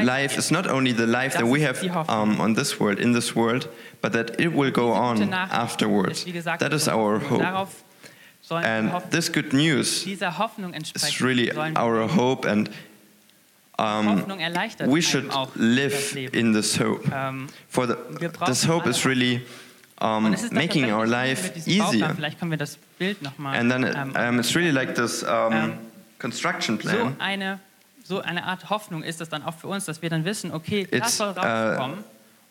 life 0.02 0.37
is 0.37 0.50
not 0.50 0.66
only 0.66 0.90
the 0.92 1.06
life 1.06 1.34
that 1.34 1.46
we 1.46 1.60
have 1.60 1.80
um, 2.08 2.40
on 2.40 2.54
this 2.54 2.80
world, 2.80 2.98
in 2.98 3.12
this 3.12 3.37
world, 3.37 3.68
but 4.00 4.12
that 4.12 4.40
it 4.40 4.52
will 4.52 4.72
go 4.72 4.90
on 4.90 5.32
afterwards. 5.32 6.25
That 6.58 6.72
is 6.72 6.88
our 6.88 7.20
hope. 7.20 7.68
And 8.50 8.90
this 9.10 9.28
good 9.28 9.52
news 9.52 10.04
is 10.04 11.20
really 11.20 11.52
our 11.52 12.08
hope, 12.08 12.44
and 12.44 12.68
um, 13.78 14.26
we 14.88 15.00
should 15.00 15.30
live 15.54 16.16
in 16.32 16.52
this 16.52 16.76
hope. 16.76 17.08
Ähm, 17.12 17.48
For 17.68 17.87
the, 17.87 17.96
this 18.46 18.64
hope 18.64 18.88
is 18.88 19.04
really 19.04 19.42
um, 20.00 20.36
making 20.52 20.90
our 20.90 21.06
life 21.06 21.56
easier. 21.66 22.06
And 23.38 23.70
then 23.70 23.84
it, 23.84 23.94
ähm, 23.96 24.12
um, 24.16 24.38
it's 24.38 24.54
really 24.54 24.72
like 24.72 24.94
this 24.94 25.22
um, 25.22 25.78
construction 26.18 26.78
plan. 26.78 26.96
So 26.96 27.12
eine, 27.18 27.60
so 28.04 28.20
eine 28.20 28.44
Art 28.44 28.70
Hoffnung 28.70 29.02
ist 29.02 29.20
es 29.20 29.28
dann 29.28 29.42
auch 29.42 29.54
für 29.54 29.68
uns, 29.68 29.84
dass 29.84 30.02
wir 30.02 30.10
dann 30.10 30.24
wissen, 30.24 30.52
okay, 30.52 30.86
das 30.90 31.16
soll 31.16 31.34
uh, 31.36 31.40
rauskommen. 31.40 31.98
Uh, 31.98 32.02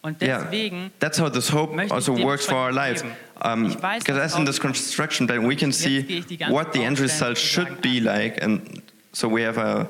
und 0.04 0.22
deswegen 0.22 0.78
yeah, 0.78 0.90
that's 1.00 1.20
how 1.20 1.30
this 1.30 1.52
hope 1.52 1.76
also 1.92 2.16
works 2.16 2.46
for 2.46 2.56
our 2.56 2.72
lives. 2.72 3.04
Because 3.34 4.10
um, 4.10 4.22
as 4.22 4.36
in 4.36 4.46
this 4.46 4.60
construction 4.60 5.28
plan, 5.28 5.46
we 5.46 5.56
can 5.56 5.72
see 5.72 6.24
what 6.50 6.72
the 6.72 6.84
end 6.84 7.00
result 7.00 7.38
should 7.38 7.82
be 7.82 8.00
like, 8.00 8.42
and 8.42 8.82
so 9.12 9.28
we 9.28 9.42
have 9.42 9.58
a 9.58 9.90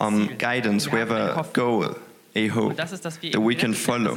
um, 0.00 0.28
guidance, 0.38 0.90
we 0.90 0.98
have 0.98 1.12
a 1.12 1.46
goal 1.52 1.94
a 2.36 2.48
hope 2.48 2.76
that 2.76 3.40
we 3.40 3.54
can 3.54 3.74
follow. 3.74 4.14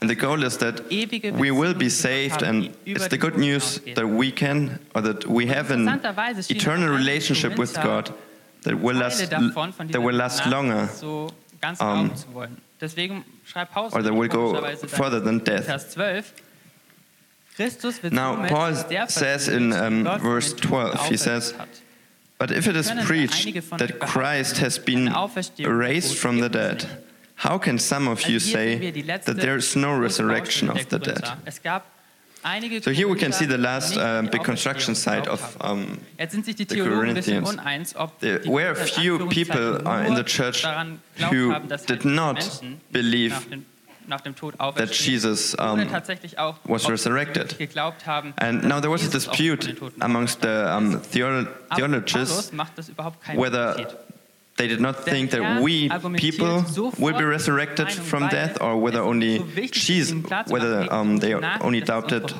And 0.00 0.08
the 0.10 0.14
goal 0.14 0.44
is 0.44 0.58
that 0.58 0.88
we 0.88 1.50
will 1.50 1.74
be 1.74 1.88
saved, 1.88 2.42
and 2.42 2.76
it's 2.86 3.08
the 3.08 3.18
good 3.18 3.36
news 3.36 3.80
that 3.94 4.08
we 4.08 4.30
can, 4.30 4.78
or 4.94 5.00
that 5.02 5.26
we 5.26 5.46
have 5.46 5.70
an 5.70 5.88
eternal 6.48 6.90
relationship 6.90 7.58
with 7.58 7.74
God 7.74 8.14
that 8.62 8.80
will 8.80 8.96
last, 8.96 9.30
that 9.30 10.00
will 10.00 10.14
last 10.14 10.46
longer. 10.46 10.88
Um, 11.80 12.12
or 13.92 14.02
that 14.02 14.14
will 14.14 14.28
go 14.28 14.76
further 14.76 15.20
than 15.20 15.38
death. 15.38 15.66
Now, 18.12 18.48
Paul 18.48 18.74
says 19.08 19.48
in 19.48 19.72
um, 19.72 20.04
verse 20.20 20.52
12, 20.52 21.08
he 21.08 21.16
says, 21.16 21.54
But 22.38 22.50
if 22.50 22.66
it 22.66 22.76
is 22.76 22.90
preached 23.04 23.54
that 23.78 24.00
Christ 24.00 24.58
has 24.58 24.78
been 24.78 25.12
raised 25.58 26.18
from 26.18 26.40
the 26.40 26.48
dead, 26.48 27.03
how 27.36 27.58
can 27.58 27.78
some 27.78 28.08
of 28.08 28.22
you 28.28 28.38
say 28.38 28.90
that 28.90 29.36
there 29.36 29.56
is 29.56 29.76
no 29.76 29.96
resurrection 29.98 30.70
of 30.70 30.88
the 30.88 30.98
dead? 30.98 31.24
So 32.82 32.90
here 32.90 33.08
we 33.08 33.18
can 33.18 33.32
see 33.32 33.46
the 33.46 33.56
last 33.56 33.96
uh, 33.96 34.20
big 34.30 34.44
construction 34.44 34.94
site 34.94 35.26
of 35.26 35.56
um, 35.62 35.98
the 36.18 36.82
Corinthians. 36.84 37.56
There 38.20 38.42
were 38.46 38.70
a 38.70 38.74
few 38.74 39.28
people 39.28 39.88
uh, 39.88 40.04
in 40.06 40.14
the 40.14 40.24
church 40.24 40.64
who 41.30 41.58
did 41.86 42.04
not 42.04 42.60
believe 42.92 43.64
that 44.06 44.90
Jesus 44.92 45.54
um, 45.58 45.88
was 46.66 46.90
resurrected. 46.90 47.56
And 48.38 48.64
now 48.64 48.80
there 48.80 48.90
was 48.90 49.06
a 49.06 49.10
dispute 49.10 49.80
amongst 50.02 50.42
the 50.42 50.70
um, 50.70 51.00
theologians 51.00 52.52
whether 53.34 53.86
they 54.56 54.68
did 54.68 54.80
not 54.80 55.04
think 55.04 55.30
that 55.32 55.62
we 55.62 55.88
people 56.16 56.64
will 56.98 57.16
be 57.18 57.24
resurrected 57.24 57.90
from 57.90 58.28
death, 58.28 58.58
or 58.60 58.76
whether 58.76 59.00
only 59.00 59.42
Jesus, 59.70 60.14
whether 60.46 60.86
um, 60.92 61.16
they 61.18 61.34
only 61.34 61.80
doubted 61.80 62.30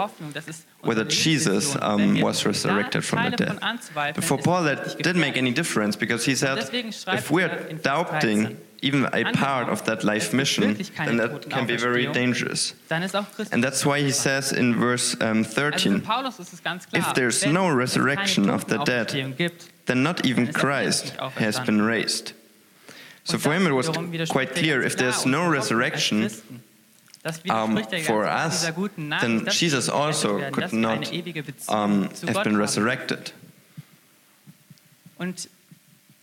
whether 0.82 1.04
Jesus 1.04 1.76
um, 1.80 2.20
was 2.20 2.44
resurrected 2.46 3.04
from 3.04 3.30
the 3.30 3.36
death. 3.36 3.58
But 3.94 4.22
for 4.24 4.38
Paul, 4.38 4.64
that 4.64 4.96
didn't 4.98 5.20
make 5.20 5.36
any 5.36 5.50
difference 5.50 5.96
because 5.96 6.24
he 6.24 6.34
said, 6.36 6.58
if 7.08 7.30
we're 7.30 7.72
doubting 7.82 8.58
even 8.82 9.06
a 9.12 9.32
part 9.32 9.68
of 9.70 9.84
that 9.86 10.04
life 10.04 10.32
mission, 10.34 10.76
then 10.96 11.16
that 11.16 11.48
can 11.48 11.66
be 11.66 11.76
very 11.76 12.06
dangerous. 12.06 12.74
And 12.90 13.64
that's 13.64 13.84
why 13.86 14.00
he 14.00 14.12
says 14.12 14.52
in 14.52 14.74
verse 14.74 15.16
um, 15.20 15.42
13 15.42 16.02
if 16.92 17.14
there's 17.14 17.46
no 17.46 17.70
resurrection 17.70 18.50
of 18.50 18.66
the 18.66 18.78
dead, 18.84 19.08
then 19.86 20.02
not 20.02 20.24
even 20.26 20.52
Christ 20.52 21.16
has 21.36 21.60
been 21.60 21.82
raised. 21.82 22.32
So 23.24 23.38
for 23.38 23.52
him 23.54 23.66
it 23.66 23.72
was 23.72 23.88
quite 24.28 24.54
clear 24.54 24.82
if 24.82 24.96
there's 24.96 25.24
no 25.24 25.48
resurrection 25.48 26.30
um, 27.48 27.82
for 28.04 28.26
us, 28.26 28.70
then 29.20 29.46
Jesus 29.48 29.88
also 29.88 30.50
could 30.50 30.72
not 30.72 31.10
um, 31.68 32.10
have 32.26 32.44
been 32.44 32.56
resurrected. 32.56 33.32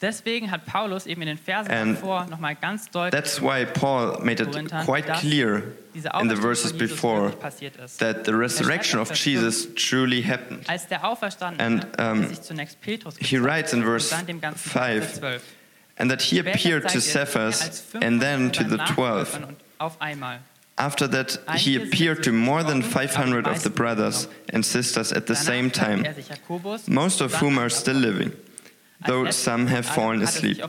Deswegen 0.02 0.50
hat 0.50 0.66
Paulus 0.66 1.06
eben 1.06 1.22
in 1.22 1.28
den 1.28 1.38
Versen 1.38 1.72
and 1.72 1.96
davor 1.96 2.26
nochmal 2.26 2.56
ganz 2.56 2.90
deutlich 2.90 3.12
That's 3.12 3.40
why 3.40 3.66
Paul 3.66 4.20
made 4.24 4.42
it 4.42 4.50
quite 4.84 5.06
clear 5.20 5.76
in 5.94 6.28
the 6.28 6.36
verses 6.36 6.74
before 6.74 7.32
that 8.00 8.24
the 8.24 8.36
resurrection 8.36 9.00
of 9.00 9.14
Jesus 9.14 9.68
truly 9.76 10.24
happened. 10.24 10.66
And 11.60 11.86
um, 12.00 12.28
he 13.20 13.38
writes 13.38 13.74
in 13.74 13.84
verse 13.84 14.12
5 14.12 15.44
and 16.00 16.10
that 16.10 16.22
he 16.24 16.40
appeared 16.40 16.90
to 16.90 17.00
Cephas 17.00 17.94
and 18.02 18.20
then 18.20 18.50
to 18.52 18.64
the 18.64 18.78
twelve. 18.78 19.40
After 20.78 21.08
that, 21.10 21.38
he 21.60 21.76
appeared 21.76 22.24
to 22.24 22.32
more 22.32 22.64
than 22.64 22.82
500 22.82 23.46
of 23.46 23.62
the 23.62 23.70
brothers 23.70 24.28
and 24.50 24.66
sisters 24.66 25.12
at 25.12 25.28
the 25.28 25.36
same 25.36 25.70
time, 25.70 26.08
most 26.88 27.22
of 27.22 27.36
whom 27.36 27.60
are 27.60 27.70
still 27.70 27.98
living 27.98 28.32
though 29.06 29.30
some 29.32 29.68
have 29.68 29.86
fallen 29.86 30.22
asleep. 30.22 30.62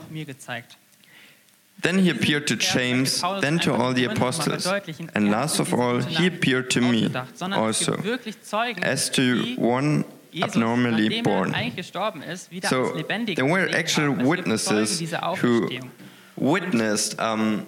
Then 1.81 1.99
he 1.99 2.09
appeared 2.09 2.47
to 2.47 2.55
James, 2.55 3.21
then 3.41 3.59
to 3.59 3.73
all 3.73 3.93
the 3.93 4.05
apostles, 4.05 4.65
and 5.13 5.29
last 5.29 5.59
of 5.59 5.73
all, 5.73 5.99
he 5.99 6.27
appeared 6.27 6.69
to 6.71 6.81
me 6.81 7.11
also, 7.41 7.97
as 8.81 9.09
to 9.09 9.55
one 9.57 10.05
abnormally 10.41 11.21
born. 11.21 11.53
So 12.63 13.03
there 13.35 13.45
were 13.45 13.69
actual 13.69 14.13
witnesses 14.13 15.13
who 15.37 15.69
witnessed 16.37 17.19
um, 17.19 17.67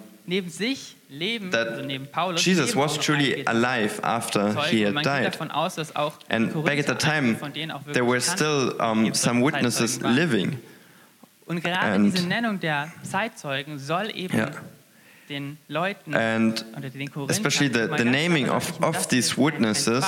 that 1.52 2.38
Jesus 2.38 2.76
was 2.76 2.98
truly 2.98 3.44
alive 3.46 4.00
after 4.04 4.54
he 4.70 4.82
had 4.82 4.96
died. 5.04 5.38
And 6.30 6.66
back 6.66 6.80
at 6.80 6.88
the 6.88 6.96
time, 6.96 7.38
there 7.88 8.06
were 8.06 8.20
still 8.20 8.82
um, 8.82 9.14
some 9.14 9.42
witnesses 9.42 10.02
living. 10.02 10.60
Und 11.48 11.62
gerade 11.62 11.94
and, 11.94 12.12
diese 12.12 12.28
Nennung 12.28 12.60
der 12.60 12.92
Zeitzeugen 13.04 13.78
soll 13.78 14.10
eben 14.16 14.36
yeah. 14.36 14.52
den 15.30 15.58
Leuten 15.68 16.16
and 16.16 16.66
oder 16.76 16.90
den 16.90 17.08
especially 17.30 17.72
the, 17.72 17.88
the 17.98 18.04
naming 18.04 18.50
of, 18.50 18.82
of 18.82 19.08
these 19.10 19.38
witnesses 19.38 20.04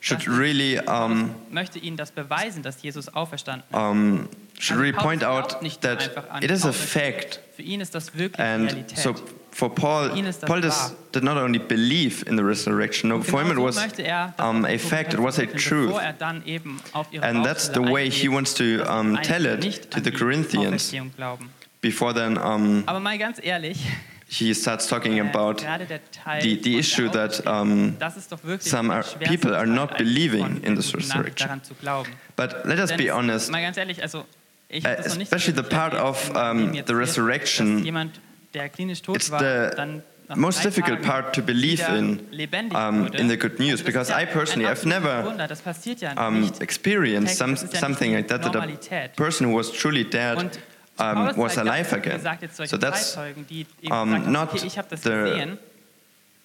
should 0.00 0.26
really 0.26 0.80
um, 0.80 1.34
möchte 1.50 1.78
ihnen 1.78 1.96
das 1.96 2.10
beweisen, 2.10 2.62
dass 2.62 2.82
Jesus 2.82 3.08
auferstanden 3.14 3.64
ist. 3.70 3.76
Um, 3.76 4.28
should 4.58 4.80
really 4.80 4.92
point 4.92 5.22
out 5.22 5.60
that 5.82 6.10
it 6.42 6.50
is 6.50 6.64
a 6.64 6.72
fact. 6.72 7.40
Für 7.54 7.62
ihn 7.62 7.80
ist 7.80 7.94
das 7.94 8.16
wirklich 8.16 8.40
and 8.40 8.72
Realität. 8.72 8.98
So 8.98 9.14
for 9.50 9.68
Paul, 9.68 10.10
Paul 10.46 10.60
does, 10.60 10.94
did 11.12 11.24
not 11.24 11.36
only 11.36 11.58
believe 11.58 12.24
in 12.26 12.36
the 12.36 12.44
resurrection, 12.44 13.08
no, 13.08 13.22
for 13.22 13.42
him 13.42 13.50
it 13.50 13.58
was 13.58 13.76
er 13.98 14.34
um, 14.38 14.64
a 14.64 14.78
fact, 14.78 15.12
it 15.12 15.20
was 15.20 15.38
a 15.38 15.46
truth. 15.46 15.94
Er 15.94 16.14
and 17.22 17.44
that's 17.44 17.68
the 17.68 17.82
way 17.82 18.08
he 18.08 18.28
wants 18.28 18.54
to 18.54 18.82
um, 18.86 19.16
tell 19.22 19.44
it 19.46 19.90
to 19.90 20.00
the 20.00 20.10
Corinthians. 20.10 20.94
Before 21.80 22.12
then, 22.12 22.38
um, 22.38 22.84
he 24.28 24.54
starts 24.54 24.86
talking 24.86 25.18
about 25.18 25.58
the, 25.58 26.54
the 26.62 26.78
issue 26.78 27.08
that 27.08 27.44
um, 27.46 27.96
some 28.60 28.90
are, 28.90 29.02
people 29.02 29.54
are 29.56 29.66
not 29.66 29.98
believing 29.98 30.62
in 30.62 30.74
this 30.74 30.94
resurrection. 30.94 31.60
But 32.36 32.66
let 32.66 32.78
us 32.78 32.92
be 32.92 33.10
honest, 33.10 33.52
uh, 33.52 34.96
especially 35.04 35.54
the 35.54 35.64
part 35.68 35.94
of 35.94 36.36
um, 36.36 36.72
the 36.86 36.94
resurrection, 36.94 37.84
der 38.54 38.68
klinisch 38.68 39.02
tot 39.02 39.30
war, 39.30 39.40
dann 39.70 40.02
most 40.36 40.62
difficult 40.64 41.02
part 41.02 41.34
to 41.34 41.42
believe 41.42 41.82
in 41.88 42.20
um, 42.74 43.06
in 43.14 43.28
the 43.28 43.36
good 43.36 43.58
news 43.58 43.82
because 43.82 44.10
I 44.10 44.24
personally 44.24 44.68
I've 44.68 44.86
never 44.86 45.24
um, 46.16 46.50
experienced 46.60 47.36
some, 47.36 47.56
something 47.56 48.14
like 48.14 48.28
that 48.28 48.42
that 48.42 48.54
a 48.54 49.08
person 49.16 49.48
who 49.48 49.54
was 49.54 49.72
truly 49.72 50.04
dead 50.04 50.58
um, 50.98 51.36
was 51.36 51.56
alive 51.56 51.92
again. 51.92 52.20
So 52.66 52.76
that's 52.76 53.16
um, 53.16 54.30
not 54.30 54.52
the 54.52 55.58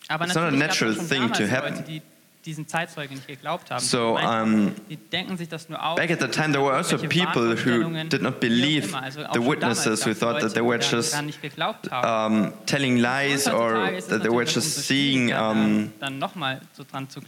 it's 0.09 0.35
not 0.35 0.53
a 0.53 0.55
natural 0.55 0.93
thing 0.93 1.31
to 1.33 1.47
happen. 1.47 2.01
Diesen 2.45 2.67
Zeitzeugen 2.67 3.15
nicht 3.15 3.27
geglaubt 3.27 3.71
haben. 3.71 3.83
So, 3.83 4.17
um, 4.17 4.73
die 4.89 4.97
denken 4.97 5.37
sich 5.37 5.49
das 5.49 5.67
nur. 5.69 5.79
Back 5.95 6.11
at 6.11 6.19
the 6.19 6.27
time, 6.27 6.51
there 6.51 6.63
were 6.63 6.73
also 6.73 6.97
people 6.97 7.55
who 7.55 8.07
did 8.07 8.21
not 8.21 8.39
believe 8.39 8.95
also 8.95 9.23
the 9.33 9.41
witnesses, 9.41 10.05
who 10.05 10.13
thought 10.13 10.41
that 10.41 10.53
they 10.53 10.61
were 10.61 10.77
just 10.77 11.15
um, 11.91 12.53
telling 12.65 12.97
lies 12.97 13.47
or 13.47 13.91
that 14.09 14.21
they 14.21 14.29
were 14.29 14.45
just 14.45 14.85
seeing. 14.85 15.33
Um, 15.33 15.91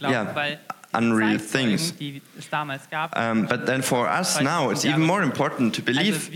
yeah, 0.00 0.56
unreal 0.94 1.38
things. 1.38 1.92
Um, 3.12 3.46
but 3.46 3.66
then 3.66 3.82
for 3.82 4.08
us 4.08 4.40
now, 4.40 4.70
it's 4.70 4.84
even 4.84 5.02
more 5.02 5.22
important 5.22 5.74
to 5.74 5.82
believe 5.82 6.30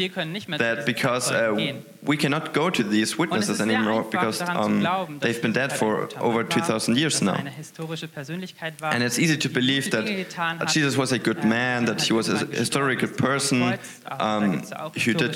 that 0.59 0.85
because 0.85 1.31
uh, 1.31 1.55
we 2.03 2.17
cannot 2.17 2.53
go 2.53 2.69
to 2.69 2.83
these 2.83 3.17
witnesses 3.17 3.61
anymore 3.61 4.03
because 4.03 4.43
um, 4.43 5.19
they've 5.21 5.41
been 5.41 5.53
dead 5.53 5.73
for 5.73 6.09
over 6.19 6.43
2,000 6.43 6.99
years 6.99 7.23
now. 7.23 7.35
And 7.35 9.03
it's 9.03 9.19
easy 9.19 9.37
to 9.37 9.49
believe 9.49 9.91
that 9.93 10.69
Jesus 10.69 10.97
was 10.97 11.13
a 11.13 11.19
good 11.19 11.45
man, 11.45 11.85
that 11.85 12.03
he 12.03 12.13
was 12.13 12.29
a 12.29 12.39
historical 12.47 13.09
person 13.09 13.79
um, 14.11 14.63
who 15.05 15.15
did 15.15 15.33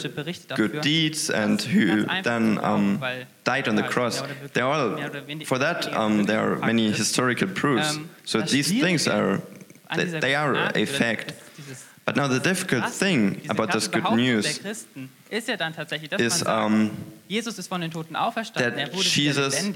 good 0.56 0.80
deeds 0.80 1.30
and 1.30 1.62
who 1.62 2.04
then 2.23 2.58
um, 2.64 3.00
died 3.44 3.68
on 3.68 3.76
the 3.76 3.85
cross. 3.85 4.23
They 4.52 4.61
all, 4.61 4.96
for 5.44 5.58
that, 5.58 5.87
um, 5.94 6.25
there 6.25 6.40
are 6.40 6.56
many 6.56 6.90
historical 6.90 7.49
proofs. 7.49 7.96
So 8.25 8.40
these 8.40 8.73
things 8.73 9.06
are, 9.06 9.40
they, 9.94 10.04
they 10.04 10.35
are 10.35 10.73
a 10.75 10.85
fact. 10.85 11.32
But 12.06 12.14
now 12.14 12.28
the 12.28 12.38
difficult 12.38 12.88
thing 12.92 13.40
about 13.48 13.72
this 13.72 13.88
good 13.88 14.08
news 14.12 14.60
is 15.28 16.46
um, 16.46 16.90
that 18.54 18.90
Jesus 19.02 19.70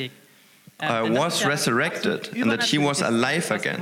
uh, 0.80 1.08
was 1.10 1.44
resurrected 1.44 2.30
and 2.37 2.50
that 2.52 2.62
he 2.62 2.78
was 2.78 3.02
alive 3.02 3.50
again. 3.50 3.80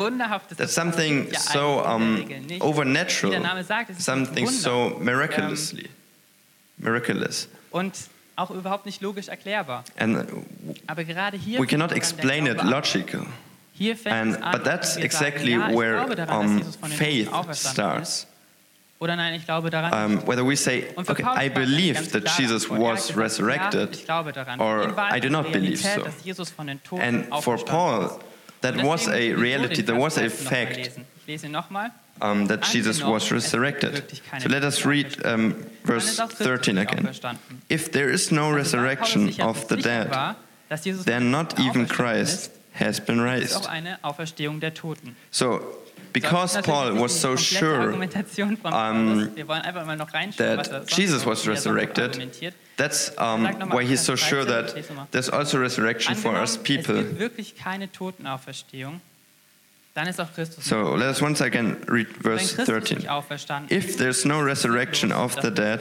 That's 0.57 0.73
something 0.73 1.31
so 1.35 1.85
um, 1.85 2.27
overnatural, 2.61 4.01
something 4.01 4.49
so 4.49 4.97
miraculously, 4.99 5.91
miraculous. 6.79 7.49
auch 8.39 8.51
überhaupt 8.51 8.87
nicht 8.87 9.03
logisch 9.03 9.29
erklärbar. 9.29 9.85
And 9.97 10.25
Aber 10.87 11.05
gerade 11.05 11.37
hier 11.37 11.61
we 11.61 11.67
cannot 11.67 11.93
explain 11.93 12.47
it 12.47 12.63
logical. 12.63 13.27
And, 14.07 14.39
but 14.53 14.65
that's 14.65 14.97
exactly 14.97 15.57
where 15.57 15.99
um, 16.29 16.63
faith 16.89 17.31
starts. 17.53 18.28
Oder 19.01 19.15
nein, 19.15 19.35
ich 19.35 19.45
glaube 19.45 19.71
daran 19.71 19.93
um, 19.93 20.27
whether 20.27 20.45
we 20.45 20.57
say, 20.57 20.89
okay, 20.97 21.25
I 21.25 21.49
believe 21.49 22.11
that 22.11 22.29
Jesus 22.37 22.69
was 22.69 23.17
resurrected, 23.17 23.97
or 24.59 24.93
I 24.99 25.21
do 25.21 25.31
not 25.31 25.53
believe 25.53 25.79
so. 25.79 26.05
And 26.99 27.27
for 27.43 27.59
Paul, 27.59 28.21
that 28.61 28.83
was 28.83 29.07
a 29.09 29.35
reality, 29.35 29.83
there 29.83 29.97
was 29.97 30.19
a 30.19 30.29
fact 30.29 30.99
um, 32.21 32.47
that 32.47 32.63
Jesus 32.63 33.01
was 33.01 33.31
resurrected. 33.31 34.21
So 34.41 34.49
let 34.49 34.65
us 34.65 34.85
read 34.85 35.25
um, 35.25 35.55
verse 35.85 36.17
13 36.19 36.79
again. 36.79 37.09
If 37.69 37.93
there 37.93 38.11
is 38.11 38.33
no 38.33 38.51
resurrection 38.51 39.41
of 39.41 39.69
the 39.69 39.77
dead, 39.77 40.11
then 41.05 41.31
not 41.31 41.61
even 41.61 41.87
Christ 41.87 42.51
has 42.73 42.99
been 42.99 43.21
raised. 43.21 43.65
So 45.31 45.79
because 46.21 46.57
Paul 46.63 46.95
was 46.95 47.13
so 47.19 47.37
sure 47.37 47.93
um, 48.65 49.35
that 50.37 50.85
Jesus 50.87 51.25
was 51.25 51.47
resurrected, 51.47 52.11
that's 52.77 53.17
um, 53.19 53.45
why 53.75 53.85
he's 53.85 54.01
so 54.01 54.17
sure 54.17 54.45
that 54.45 54.67
there's 55.11 55.29
also 55.29 55.61
resurrection 55.61 56.15
for 56.15 56.35
us 56.37 56.57
people. 56.57 57.05
So 60.71 60.95
let 60.95 61.09
us 61.09 61.21
once 61.21 61.41
again 61.41 61.85
read 61.89 62.09
verse 62.09 62.55
13. 62.55 63.07
If 63.71 63.97
there's 63.99 64.25
no 64.25 64.41
resurrection 64.41 65.11
of 65.11 65.35
the 65.43 65.51
dead, 65.51 65.81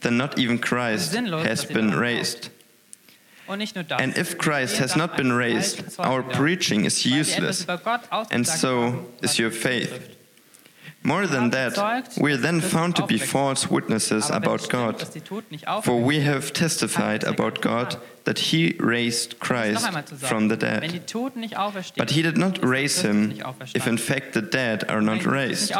then 0.00 0.16
not 0.16 0.38
even 0.38 0.58
Christ 0.58 1.14
has 1.14 1.64
been 1.64 1.90
raised. 1.90 2.50
And 3.50 4.16
if 4.16 4.38
Christ 4.38 4.76
has 4.78 4.96
not 4.96 5.16
been 5.16 5.32
raised, 5.32 5.98
our 5.98 6.22
preaching 6.22 6.84
is 6.84 7.04
useless, 7.04 7.66
and 8.30 8.46
so 8.46 9.06
is 9.22 9.38
your 9.38 9.50
faith. 9.50 10.16
More 11.02 11.26
than 11.26 11.48
that, 11.50 12.12
we 12.20 12.32
are 12.32 12.36
then 12.36 12.60
found 12.60 12.94
to 12.96 13.06
be 13.06 13.16
false 13.16 13.70
witnesses 13.70 14.28
about 14.28 14.68
God, 14.68 15.00
for 15.82 15.98
we 15.98 16.20
have 16.20 16.52
testified 16.52 17.24
about 17.24 17.62
God 17.62 17.96
that 18.24 18.38
He 18.38 18.76
raised 18.78 19.38
Christ 19.40 19.88
from 20.18 20.48
the 20.48 20.56
dead. 20.56 20.82
But 21.96 22.10
He 22.10 22.22
did 22.22 22.36
not 22.36 22.62
raise 22.62 23.00
Him 23.00 23.40
if 23.74 23.86
in 23.86 23.96
fact 23.96 24.34
the 24.34 24.42
dead 24.42 24.84
are 24.90 25.00
not 25.00 25.24
raised. 25.24 25.72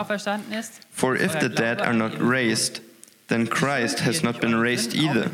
For 0.90 1.16
if 1.16 1.38
the 1.38 1.50
dead 1.50 1.82
are 1.82 1.94
not 1.94 2.18
raised, 2.18 2.80
then 3.28 3.46
Christ 3.46 4.00
has 4.00 4.22
not 4.22 4.40
been 4.40 4.56
raised 4.56 4.94
either. 4.94 5.30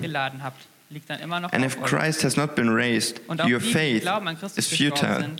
And 1.53 1.65
if 1.65 1.81
Christ 1.83 2.23
has 2.23 2.37
not 2.37 2.55
been 2.55 2.71
raised, 2.71 3.21
your 3.47 3.61
faith 3.61 4.07
is 4.57 4.69
futile. 4.69 5.37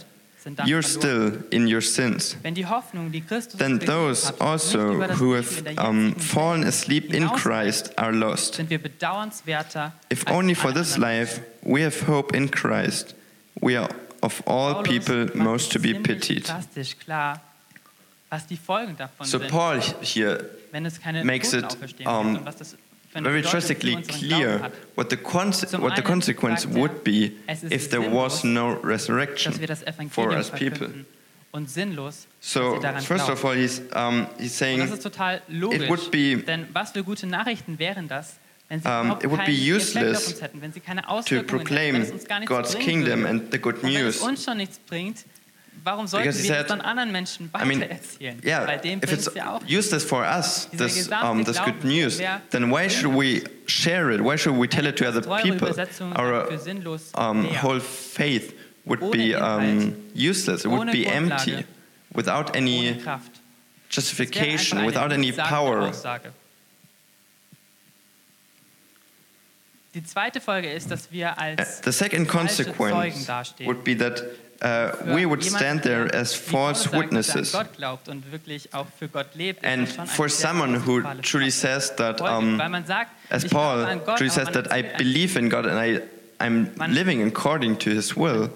You're 0.65 0.83
still 0.83 1.43
in 1.51 1.67
your 1.67 1.81
sins. 1.81 2.37
Then 2.43 3.79
those 3.79 4.31
also 4.41 5.01
who 5.19 5.33
have 5.33 5.79
um, 5.79 6.15
fallen 6.15 6.63
asleep 6.65 7.13
in 7.13 7.29
Christ 7.31 7.93
are 7.99 8.13
lost. 8.13 8.61
If 8.61 10.31
only 10.31 10.55
for 10.55 10.73
this 10.73 10.99
life 10.99 11.41
we 11.65 11.83
have 11.83 12.01
hope 12.03 12.35
in 12.35 12.49
Christ, 12.49 13.15
we 13.61 13.77
are 13.77 13.91
of 14.23 14.43
all 14.47 14.83
people 14.83 15.29
most 15.35 15.73
to 15.73 15.79
be 15.81 15.95
pitied. 15.95 16.47
So 19.25 19.39
Paul 19.49 19.81
here 20.03 20.51
makes 21.25 21.55
it 21.55 21.77
um, 22.07 22.45
very 23.25 23.43
drastically 23.43 23.97
clear 24.03 24.71
what 24.95 25.09
the, 25.11 25.17
what 25.79 25.97
the 25.97 26.03
consequence 26.03 26.67
would 26.67 27.03
be 27.05 27.37
if 27.71 27.91
there 27.91 28.01
was 28.11 28.45
no 28.45 28.75
resurrection 28.83 29.53
for 30.11 30.33
us 30.33 30.51
people. 30.51 30.89
So, 32.41 32.81
first 33.01 33.29
of 33.31 33.45
all, 33.45 33.53
he's, 33.53 33.81
um, 33.93 34.27
he's 34.39 34.53
saying 34.53 34.81
it 34.81 35.89
would 35.91 36.11
be 36.11 36.35
um, 38.85 39.19
it 39.23 39.29
would 39.31 39.47
be 39.47 39.53
useless 39.55 40.41
to 41.27 41.43
proclaim 41.45 41.95
God's 42.47 42.75
kingdom 42.75 43.25
and 43.25 43.51
the 43.51 43.59
good 43.59 43.83
news 43.83 44.21
warum 45.87 46.07
sollten 46.07 46.27
wir 46.27 46.33
said, 46.33 46.69
dann 46.69 46.81
anderen 46.81 47.13
Menschen 47.13 47.51
I 47.55 47.65
mean, 47.65 47.85
yeah, 48.21 48.67
if 49.03 49.13
it's 49.13 49.31
ja 49.35 49.61
useless 49.69 50.05
for 50.05 50.25
us, 50.25 50.69
this, 50.73 51.09
um, 51.11 51.45
this 51.45 51.59
good 51.63 51.85
news, 51.85 52.21
then 52.51 52.71
why 52.71 52.89
should 52.89 53.15
we 53.15 53.45
share 53.67 54.11
it? 54.11 54.21
Why 54.21 54.37
should 54.37 54.57
we 54.57 54.69
tell 54.69 54.87
it 54.87 54.97
to 54.97 55.07
other 55.07 55.23
people? 55.43 55.69
Our 56.17 56.49
um, 57.15 57.45
whole 57.45 57.81
faith 57.81 58.55
would 58.85 59.11
be 59.13 59.35
um, 59.35 59.95
useless. 60.13 60.65
It 60.65 60.69
would 60.69 60.91
be 60.91 61.07
empty, 61.07 61.65
without 62.13 62.57
any 62.57 63.01
justification, 63.89 64.85
without 64.85 65.13
any 65.13 65.33
power. 65.33 65.93
Die 69.95 70.05
zweite 70.05 70.43
Folge 70.43 70.71
ist, 70.71 70.91
dass 70.91 71.11
wir 71.11 71.39
als 71.39 71.81
The 71.81 71.91
second 71.91 72.29
consequence 72.29 73.27
would 73.65 73.83
be 73.83 73.97
that 73.97 74.23
uh, 74.63 74.93
we 75.15 75.27
would 75.27 75.45
stand 75.45 75.83
there 75.83 76.15
as 76.15 76.35
false 76.35 76.91
witnesses. 76.91 77.55
And 79.63 79.89
for 80.09 80.29
someone 80.29 80.75
who 80.75 81.03
truly 81.23 81.51
says 81.51 81.91
that, 81.97 82.21
um, 82.21 82.61
as 83.31 83.45
Paul 83.45 84.01
truly 84.17 84.31
says 84.31 84.49
that 84.49 84.73
I 84.73 84.83
believe 84.83 85.37
in 85.37 85.49
God 85.49 85.67
and 85.67 85.79
I 85.79 86.03
I'm 86.39 86.75
living 86.89 87.23
according 87.23 87.77
to 87.79 87.91
His 87.91 88.15
will, 88.15 88.51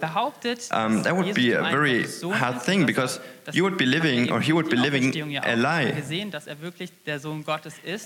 um, 0.70 1.02
that 1.02 1.16
would 1.16 1.34
be 1.34 1.52
a 1.52 1.62
very 1.62 2.04
hard 2.34 2.60
thing 2.60 2.84
because 2.84 3.20
you 3.52 3.64
would 3.64 3.78
be 3.78 3.86
living, 3.86 4.30
or 4.30 4.40
he 4.40 4.52
would 4.52 4.68
be 4.68 4.76
living 4.76 5.14
a 5.42 5.56
lie. 5.56 5.92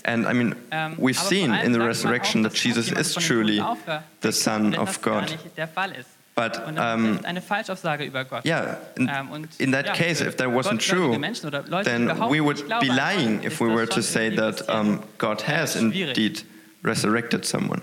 And 0.05 0.25
I 0.25 0.33
mean, 0.33 0.55
ähm, 0.71 0.95
we've 0.97 1.19
seen 1.19 1.53
in 1.53 1.71
the 1.73 1.79
resurrection 1.79 2.43
that 2.43 2.53
Jesus 2.53 2.91
is 2.91 3.15
truly 3.15 3.61
the 4.21 4.31
Son 4.31 4.75
of 4.75 5.01
God. 5.01 5.37
But 6.35 6.67
um, 6.77 7.21
yeah, 8.43 8.77
in, 8.97 9.07
ähm, 9.07 9.47
in 9.57 9.71
that 9.71 9.93
case, 9.93 10.19
if 10.19 10.35
that 10.35 10.51
wasn't 10.51 10.81
true, 10.81 11.17
then 11.85 12.11
we 12.29 12.41
would 12.41 12.61
be 12.81 12.89
lying 12.89 13.41
if 13.43 13.61
we 13.61 13.69
were 13.69 13.85
to 13.85 14.03
say 14.03 14.35
that 14.35 14.69
um, 14.69 15.01
God 15.17 15.41
has 15.41 15.77
indeed 15.77 16.43
resurrected 16.83 17.45
someone. 17.45 17.81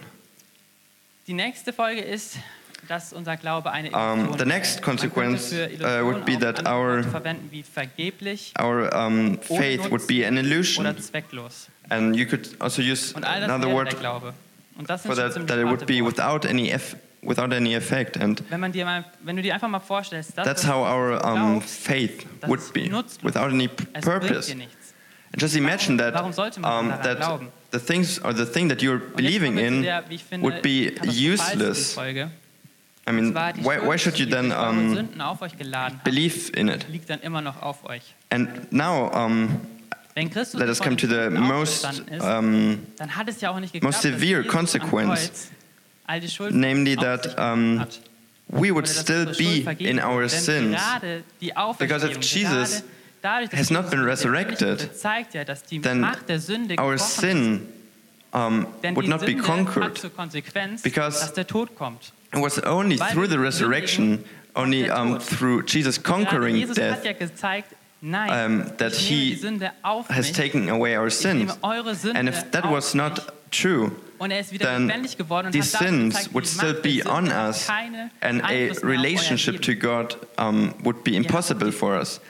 Die 1.26 1.32
nächste 1.32 1.72
Folge 1.72 2.00
ist 2.00 2.38
dass 2.88 3.12
unser 3.12 3.36
Glaube 3.36 3.70
eine 3.70 3.92
um, 3.92 4.36
the 4.36 4.44
next 4.44 4.82
consequence 4.82 5.52
uh, 5.52 6.02
would 6.04 6.24
be 6.24 6.36
that 6.36 6.66
our 6.66 7.04
our 8.58 8.94
um, 8.94 9.38
faith 9.38 9.90
would 9.90 10.06
be 10.06 10.24
an 10.24 10.36
illusion. 10.36 10.84
And 11.90 12.16
you 12.16 12.26
could 12.26 12.48
also 12.60 12.82
use 12.82 13.14
another 13.14 13.68
word 13.68 13.94
for 13.94 15.14
that, 15.14 15.46
that 15.46 15.58
it 15.58 15.64
would 15.64 15.86
be 15.86 16.02
without 16.02 16.44
any 16.44 16.70
without 17.24 17.52
any 17.52 17.74
effect. 17.74 18.16
And 18.16 18.42
that's 20.44 20.62
how 20.62 20.82
our 20.82 21.24
um, 21.24 21.60
faith 21.60 22.26
would 22.48 22.60
be, 22.72 22.90
without 23.22 23.50
any 23.52 23.68
purpose. 23.68 24.50
And 24.50 25.40
just 25.40 25.56
imagine 25.56 25.96
that, 25.96 26.14
um, 26.62 26.88
that 26.88 27.18
the 27.70 27.78
things 27.78 28.18
or 28.18 28.32
the 28.34 28.44
thing 28.44 28.68
that 28.68 28.82
you're 28.82 28.98
believing 28.98 29.56
in 29.58 29.82
would 30.42 30.60
be 30.62 30.90
useless. 31.04 31.96
I 33.04 33.10
mean, 33.10 33.34
why, 33.34 33.78
why 33.78 33.96
should 33.96 34.18
you 34.18 34.26
then 34.26 34.52
um, 34.52 35.08
believe 36.04 36.50
in 36.54 36.68
it? 36.68 36.86
And 38.30 38.66
now, 38.70 39.10
um, 39.12 39.60
let 40.54 40.68
us 40.68 40.78
come 40.80 40.96
to 40.96 41.06
the 41.06 41.30
most, 41.30 41.84
um, 42.20 42.86
most 43.82 44.02
severe 44.02 44.44
consequence, 44.44 45.50
namely 46.52 46.94
that 46.96 47.38
um, 47.38 47.86
we 48.50 48.70
would 48.70 48.88
still 48.88 49.34
be 49.34 49.66
in 49.78 49.98
our 49.98 50.28
sins. 50.28 50.76
Because 51.78 52.04
if 52.04 52.20
Jesus 52.20 52.82
has 53.52 53.70
not 53.70 53.90
been 53.90 54.04
resurrected, 54.04 54.90
then 55.82 56.04
our 56.78 56.98
sin 56.98 57.72
um, 58.32 58.66
would 58.94 59.08
not 59.08 59.24
be 59.24 59.34
conquered. 59.34 60.00
Because 60.82 61.38
it 61.38 62.40
was 62.40 62.58
only 62.60 62.96
through 62.96 63.28
the 63.28 63.38
resurrection, 63.38 64.24
only 64.56 64.90
um, 64.90 65.18
through 65.18 65.62
Jesus 65.64 65.98
conquering 65.98 66.66
death, 66.72 67.04
um, 68.04 68.72
that 68.78 68.94
he 68.94 69.34
has 70.08 70.32
taken 70.32 70.68
away 70.68 70.96
our 70.96 71.10
sins. 71.10 71.56
And 71.62 72.28
if 72.28 72.50
that 72.50 72.70
was 72.70 72.94
not 72.94 73.34
true, 73.50 73.96
then 74.58 75.06
these 75.50 75.70
sins 75.70 76.32
would 76.32 76.46
still 76.46 76.80
be 76.80 77.02
on 77.02 77.28
us, 77.28 77.68
and 78.20 78.42
a 78.48 78.70
relationship 78.82 79.60
to 79.62 79.74
God 79.74 80.14
um, 80.38 80.74
would 80.84 81.02
be 81.04 81.16
impossible 81.16 81.70
for 81.72 81.96
us. 81.96 82.20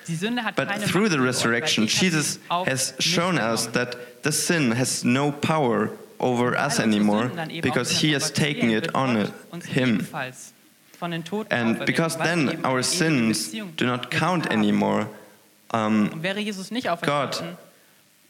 But 0.57 0.68
through 0.83 1.09
the 1.09 1.20
resurrection, 1.20 1.87
Jesus 1.87 2.38
has 2.50 2.94
shown 2.98 3.38
us 3.38 3.66
that 3.66 4.22
the 4.22 4.33
sin 4.33 4.72
has 4.72 5.05
no 5.05 5.33
power 5.33 5.90
over 6.20 6.57
us 6.57 6.78
anymore 6.78 7.31
because 7.61 7.90
he 8.00 8.12
has 8.12 8.31
taken 8.31 8.70
it 8.70 8.94
on 8.94 9.33
him. 9.66 10.07
And 11.50 11.85
because 11.85 12.16
then 12.16 12.64
our 12.64 12.83
sins 12.83 13.50
do 13.50 13.87
not 13.87 14.11
count 14.11 14.46
anymore, 14.52 15.09
um, 15.72 16.22
God, 17.02 17.57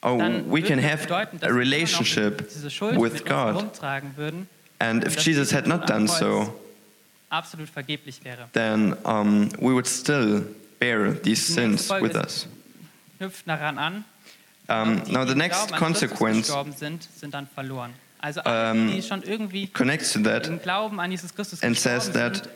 oh, 0.03 0.41
we 0.43 0.62
can 0.62 0.79
have 0.79 1.11
a 1.43 1.53
relationship 1.53 2.51
with 2.97 3.25
God. 3.25 3.71
And 4.81 5.05
if 5.05 5.17
Jesus 5.17 5.51
had 5.53 5.67
not 5.67 5.87
done 5.87 6.09
so, 6.09 6.55
then 8.53 8.97
um, 9.05 9.49
we 9.61 9.73
would 9.73 9.87
still 9.87 10.45
bear 10.79 11.12
these 11.12 11.45
sins 11.47 11.88
with 11.91 12.17
us. 12.17 12.47
Um, 14.69 15.03
now 15.11 15.25
the 15.25 15.35
next 15.35 15.73
consequence 15.73 16.51
um, 18.47 18.91
connects 19.73 20.12
to 20.12 20.19
that 20.21 20.49
and 21.62 21.77
says 21.77 22.11
that 22.12 22.49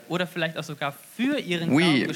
we, 1.69 2.07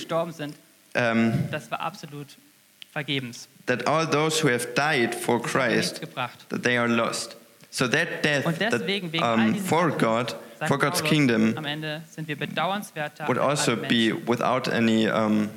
um, 2.95 3.31
that 3.67 3.87
all 3.87 4.05
those 4.05 4.39
who 4.39 4.47
have 4.49 4.73
died 4.75 5.15
for 5.15 5.39
Christ, 5.39 6.01
that 6.49 6.63
they 6.63 6.77
are 6.77 6.87
lost. 6.87 7.35
So 7.69 7.87
that 7.87 8.21
death 8.21 8.43
that, 8.59 8.73
um, 9.21 9.55
for 9.55 9.91
God, 9.91 10.33
for 10.67 10.77
God's 10.77 11.01
kingdom, 11.01 11.55
would 13.27 13.37
also 13.37 13.75
be 13.75 14.11
without 14.11 14.67
any, 14.67 15.07
um, 15.07 15.49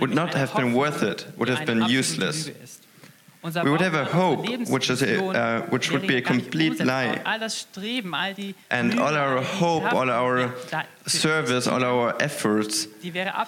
would 0.00 0.14
not 0.14 0.32
have 0.34 0.54
been 0.54 0.72
worth 0.72 1.02
it, 1.02 1.26
would 1.36 1.48
have 1.48 1.66
been 1.66 1.82
useless 1.88 2.50
we 3.44 3.70
would 3.70 3.80
have 3.82 3.94
a 3.94 4.04
hope 4.06 4.46
which, 4.70 4.88
is 4.88 5.02
a, 5.02 5.22
uh, 5.22 5.62
which 5.68 5.90
would 5.90 6.06
be 6.06 6.16
a 6.16 6.22
complete 6.22 6.80
lie. 6.80 7.20
And 8.70 8.98
all 8.98 9.14
our 9.14 9.42
hope, 9.42 9.92
all 9.92 10.10
our 10.10 10.54
service, 11.06 11.66
all 11.66 11.84
our 11.84 12.14
efforts 12.22 12.86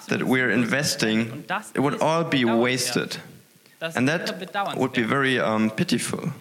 that 0.07 0.21
we're 0.23 0.51
investing, 0.51 1.43
it 1.73 1.79
would 1.79 1.99
all 2.01 2.23
be 2.23 2.45
wasted. 2.45 3.17
And 3.95 4.07
that 4.07 4.27
would 4.77 4.93
be 4.93 5.03
very 5.03 5.39
um, 5.39 5.71
pitiful. 5.71 6.31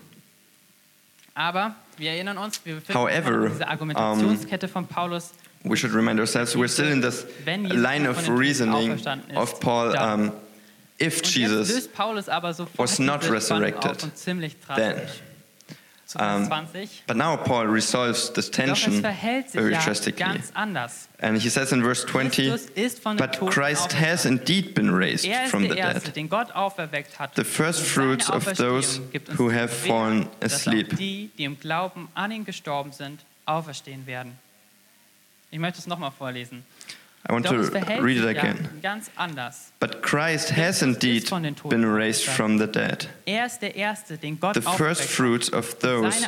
However, 2.88 3.50
um, 3.96 4.38
we 5.64 5.76
should 5.76 5.90
remind 5.92 6.20
ourselves 6.20 6.56
we're 6.56 6.68
still 6.68 6.88
in 6.92 7.00
this 7.00 7.24
line 7.46 8.06
of 8.06 8.28
reasoning 8.28 9.00
of 9.34 9.60
Paul. 9.60 9.96
Um, 9.96 10.32
if 10.98 11.22
Jesus 11.22 11.88
was 12.78 12.98
not 12.98 13.28
resurrected, 13.28 14.12
then. 14.76 15.09
Um, 16.14 16.48
but 17.06 17.16
now 17.16 17.37
Paul 17.37 17.66
resolves 17.66 18.30
this 18.30 18.48
tension 18.48 19.02
very 19.02 19.74
drastically. 19.74 20.40
And 21.18 21.38
he 21.38 21.48
says 21.50 21.72
in 21.72 21.82
verse 21.82 22.04
20, 22.04 22.50
But 23.16 23.40
Christ 23.50 23.92
has 23.92 24.24
indeed 24.24 24.72
been 24.74 24.92
raised 24.92 25.26
from 25.50 25.66
the 25.66 25.74
dead, 25.74 26.02
the 27.35 27.44
first 27.44 27.82
fruits 27.82 28.30
of 28.30 28.44
those 28.56 29.00
who 29.37 29.48
have 29.48 29.72
fallen 29.72 30.28
asleep. 30.40 30.94
Ich 35.50 35.61
möchte 35.61 35.78
es 35.78 35.87
nochmal 35.87 36.11
vorlesen. 36.11 36.64
I 37.28 37.32
want 37.32 37.46
to 37.46 37.56
read 38.00 38.18
it 38.18 38.24
again. 38.24 38.68
But 39.80 40.02
Christ 40.02 40.50
has 40.50 40.82
indeed 40.82 41.28
been 41.68 41.84
raised 41.84 42.24
from 42.24 42.58
the 42.58 42.66
dead, 42.68 43.08
er 43.26 43.48
the 43.48 44.74
first 44.76 45.02
fruits 45.02 45.48
of 45.48 45.76
those 45.80 46.24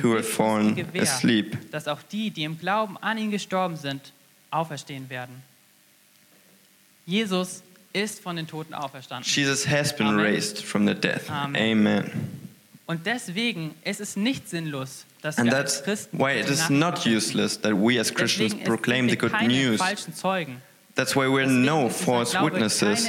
who 0.00 0.14
have 0.14 0.26
fallen 0.26 0.86
asleep. 0.98 1.70
Dass 1.70 1.86
auch 1.86 2.02
die, 2.02 2.30
die 2.30 2.44
im 2.44 2.58
Glauben 2.58 2.96
an 2.98 3.18
ihn 3.18 3.30
gestorben 3.30 3.76
sind, 3.76 4.12
auferstehen 4.50 5.10
werden. 5.10 5.42
Jesus 7.04 7.62
ist 7.92 8.20
von 8.20 8.36
den 8.36 8.46
Toten 8.46 8.72
auferstanden. 8.72 9.28
Jesus 9.30 9.68
has 9.68 9.94
been 9.94 10.06
Amen. 10.06 10.24
raised 10.24 10.62
from 10.62 10.86
the 10.86 10.94
dead. 10.94 11.20
Amen. 11.28 11.60
Amen. 11.60 12.10
Und 12.86 13.06
deswegen 13.06 13.74
ist 13.84 14.00
es 14.00 14.16
nicht 14.16 14.48
sinnlos, 14.48 15.04
And 15.38 15.50
that's 15.50 16.08
why 16.12 16.32
it 16.32 16.48
is 16.50 16.68
not 16.68 17.06
useless 17.06 17.56
that 17.58 17.76
we 17.76 17.98
as 17.98 18.10
Christians 18.10 18.54
proclaim 18.54 19.06
the 19.06 19.16
good 19.16 19.32
news. 19.46 19.80
That's 20.94 21.16
why 21.16 21.26
we're 21.26 21.46
no 21.46 21.88
false 21.88 22.38
witnesses. 22.38 23.08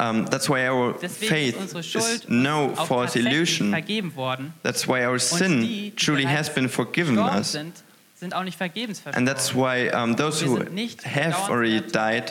Um, 0.00 0.26
that's 0.26 0.48
why 0.48 0.66
our 0.66 0.94
faith 0.94 1.56
is 1.94 2.28
no 2.28 2.74
false 2.74 3.14
illusion. 3.14 3.70
That's 4.62 4.88
why 4.88 5.04
our 5.04 5.18
sin 5.18 5.92
truly 5.94 6.24
has 6.24 6.48
been 6.48 6.68
forgiven 6.68 7.18
us. 7.18 7.54
And 7.54 9.28
that's 9.28 9.54
why 9.54 9.88
um, 9.88 10.14
those 10.14 10.40
who 10.40 10.56
have 11.04 11.34
already 11.50 11.80
died 11.80 12.30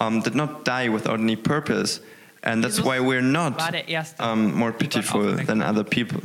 um, 0.00 0.20
did 0.20 0.34
not 0.34 0.64
die 0.64 0.88
without 0.88 1.18
any 1.20 1.36
purpose. 1.36 2.00
And 2.44 2.62
that's 2.64 2.80
why 2.80 2.98
we're 3.00 3.22
not 3.22 3.56
um, 4.18 4.52
more 4.54 4.72
pitiful 4.72 5.34
than 5.46 5.62
other 5.62 5.84
people. 5.84 6.20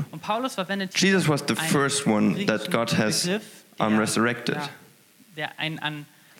Jesus 0.93 1.27
was 1.27 1.41
the 1.43 1.56
first 1.56 2.08
one 2.08 2.45
that 2.47 2.69
God 2.71 2.89
has 2.91 3.27
um, 3.80 3.99
resurrected 3.99 4.58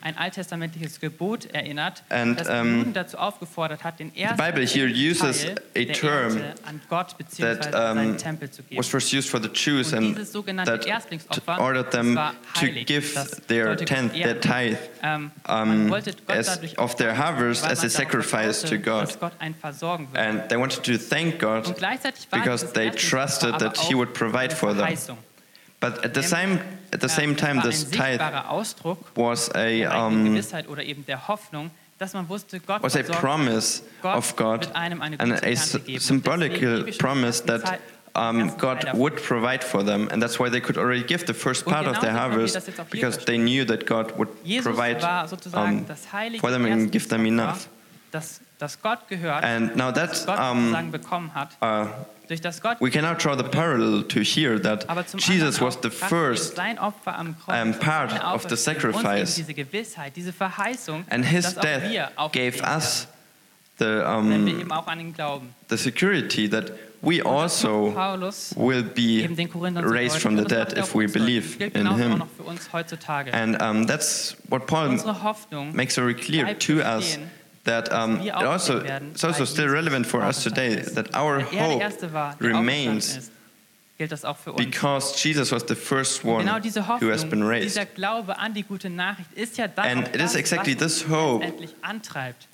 ein 0.02 0.16
alttestamentliches 0.16 1.00
Gebot 1.00 1.46
erinnert, 1.46 2.02
and, 2.08 2.40
das 2.40 2.48
um, 2.48 2.78
Juden 2.78 2.92
dazu 2.92 3.18
aufgefordert 3.18 3.84
hat, 3.84 3.98
den 3.98 4.14
ersten 4.14 4.36
the 4.36 4.42
Bible 4.42 4.66
here 4.66 4.88
uses 4.88 5.42
Teil 5.42 5.56
a 5.76 5.84
term 5.92 6.36
an 6.64 6.80
Gott 6.88 7.16
that 7.38 7.74
um, 7.74 8.16
Tempel 8.16 8.50
zu 8.50 8.62
geben. 8.62 8.78
was 8.78 8.88
first 8.88 9.12
used 9.12 9.28
for 9.28 9.40
the 9.40 9.48
Jews 9.48 9.92
and 9.92 10.16
that 10.16 10.86
ordered 11.58 11.90
them 11.90 12.18
to 12.54 12.66
give 12.84 13.14
their 13.46 13.76
tenth, 13.76 14.12
their 14.12 14.40
tithe, 14.40 14.78
ähm, 15.02 15.30
um, 15.46 15.92
as 16.28 16.60
of 16.76 16.96
their 16.96 17.14
harvest 17.14 17.64
as 17.64 17.84
a 17.84 17.90
sacrifice 17.90 18.62
to 18.62 18.78
God. 18.78 19.16
And 20.14 20.48
they 20.48 20.56
wanted 20.56 20.84
to 20.84 20.98
thank 20.98 21.38
God 21.38 21.64
because 22.32 22.72
they 22.72 22.90
trusted 22.90 23.58
that 23.58 23.76
He 23.76 23.94
would 23.94 24.14
provide 24.14 24.52
for 24.52 24.74
them. 24.74 24.96
But 25.80 26.04
at 26.04 26.12
the 26.14 26.22
same 26.22 26.58
at 26.92 27.00
the 27.00 27.08
same 27.08 27.34
time, 27.36 27.60
this 27.62 27.84
tithe 27.84 28.20
was 29.16 29.50
a 29.54 29.84
um, 29.84 30.34
was 32.82 32.94
a 32.96 33.02
promise 33.20 33.82
of 34.02 34.36
God 34.36 34.66
and 35.20 35.32
a 35.44 35.56
symbolic 36.00 36.52
promise 36.98 37.40
that 37.42 37.80
um, 38.14 38.38
God 38.56 38.78
would 38.94 39.16
provide 39.16 39.62
for 39.62 39.82
them, 39.84 40.08
and 40.10 40.20
that's 40.22 40.38
why 40.40 40.48
they 40.48 40.60
could 40.60 40.76
already 40.78 41.04
give 41.04 41.26
the 41.26 41.34
first 41.34 41.64
part 41.64 41.86
of 41.86 42.00
their 42.00 42.12
harvest 42.12 42.54
because 42.90 43.18
they 43.26 43.38
knew 43.38 43.64
that 43.64 43.86
God 43.86 44.06
would 44.18 44.28
provide 44.62 45.02
um, 45.54 45.84
for 46.40 46.50
them 46.50 46.64
and 46.64 46.90
give 46.90 47.08
them 47.08 47.26
enough. 47.26 47.68
and 49.44 49.76
now 49.76 49.90
that's 49.92 50.26
um, 50.26 50.72
uh, 51.60 51.86
we 52.80 52.90
can 52.90 53.02
now 53.02 53.14
draw 53.14 53.34
the 53.34 53.48
parallel 53.48 54.02
to 54.04 54.20
here 54.20 54.58
that 54.58 54.84
Jesus 55.16 55.60
was 55.60 55.76
the 55.76 55.90
first 55.90 56.58
um, 56.58 57.74
part 57.74 58.12
of 58.12 58.48
the 58.48 58.56
sacrifice, 58.56 59.38
and 61.10 61.24
his 61.24 61.54
death 61.54 62.30
gave 62.32 62.62
us 62.62 63.06
the, 63.78 64.08
um, 64.08 64.68
the 65.68 65.78
security 65.78 66.46
that 66.48 66.70
we 67.00 67.22
also 67.22 67.90
will 68.56 68.82
be 68.82 69.26
raised 69.26 70.18
from 70.20 70.36
the 70.36 70.44
dead 70.44 70.76
if 70.76 70.94
we 70.94 71.06
believe 71.06 71.60
in 71.60 71.86
Him. 71.86 72.22
And 73.32 73.62
um, 73.62 73.84
that's 73.84 74.32
what 74.48 74.66
Paul 74.66 74.98
makes 75.72 75.94
very 75.94 76.14
clear 76.14 76.54
to 76.54 76.82
us 76.82 77.18
that 77.70 77.92
um, 77.92 78.20
it 78.40 78.46
also, 78.54 78.74
it's 79.12 79.24
also 79.24 79.44
still 79.44 79.68
relevant 79.68 80.06
for 80.06 80.20
us 80.22 80.42
today 80.42 80.70
that 80.96 81.06
our 81.14 81.40
hope 81.40 81.82
remains 82.40 83.30
gilt 83.98 84.12
das 84.12 84.24
auch 84.24 84.36
für 84.36 84.52
uns. 84.52 84.64
Because 84.64 85.12
Jesus 85.22 85.50
was 85.50 85.64
the 85.66 85.74
first 85.74 86.24
one 86.24 86.44
genau 86.44 86.60
diese 86.60 86.86
Hoffnung, 86.86 87.10
who 87.10 87.12
has 87.12 87.28
been 87.28 87.42
raised. 87.42 87.76
Dieser 87.76 87.84
Glaube 87.84 88.38
an 88.38 88.54
die 88.54 88.62
gute 88.62 88.88
Nachricht 88.88 89.32
ist 89.34 89.58
ja 89.58 89.66
das, 89.66 89.86
And 89.86 90.08
it 90.14 90.20
is 90.20 90.36
exactly 90.36 90.74
this 90.74 91.06
hope 91.08 91.44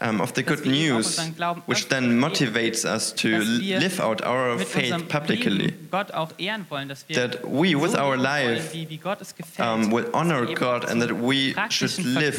um, 0.01 0.21
of 0.21 0.33
the 0.35 0.43
good 0.43 0.65
news 0.65 1.19
which 1.67 1.89
then 1.89 2.19
motivates 2.19 2.85
us 2.85 3.15
to 3.15 3.29
live 3.29 4.01
out 4.01 4.23
our 4.25 4.59
faith 4.59 5.09
publicly. 5.09 5.75
that 5.91 7.45
we 7.45 7.75
with 7.75 7.95
our 7.95 8.17
life 8.17 8.75
um, 9.59 9.91
will 9.91 10.09
honor 10.15 10.47
God 10.55 10.91
and 10.91 11.03
that 11.03 11.13
we 11.13 11.55
should 11.69 11.99
live 12.05 12.39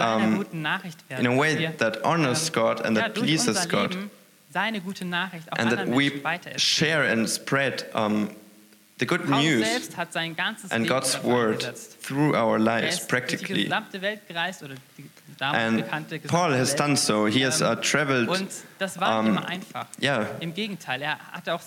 um, 0.00 0.44
in 0.52 1.26
a 1.26 1.36
way 1.36 1.72
that 1.78 2.02
honors 2.02 2.50
God 2.50 2.84
and 2.84 2.96
that 2.96 3.14
pleases 3.14 3.66
God 3.66 4.10
seine 4.56 4.80
gute 4.80 5.04
Nachricht 5.04 5.52
auch 5.52 5.58
and 5.58 5.70
that 5.70 5.86
we 5.86 6.10
share 6.56 7.04
and 7.12 7.28
spread 7.28 7.84
um, 7.92 8.30
the 8.98 9.04
good 9.04 9.28
news 9.28 9.90
and 10.70 10.88
God's 10.88 11.22
word 11.22 11.60
through 12.00 12.34
our 12.34 12.58
lives 12.58 13.06
practically. 13.06 13.70
And 15.38 15.84
Paul 16.28 16.52
has 16.52 16.74
done 16.74 16.96
so. 16.96 17.26
He 17.26 17.42
has 17.42 17.60
uh, 17.60 17.76
traveled. 17.82 18.30
Um, 19.02 19.38
yeah, 19.98 20.26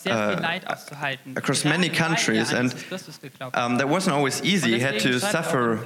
uh, 0.09 0.57
Across 1.35 1.65
many 1.65 1.89
countries, 1.89 2.51
and 2.51 2.73
um, 3.53 3.77
that 3.77 3.87
wasn't 3.87 4.15
always 4.15 4.41
easy. 4.41 4.73
He 4.73 4.79
had 4.79 4.99
to 5.01 5.19
suffer 5.19 5.79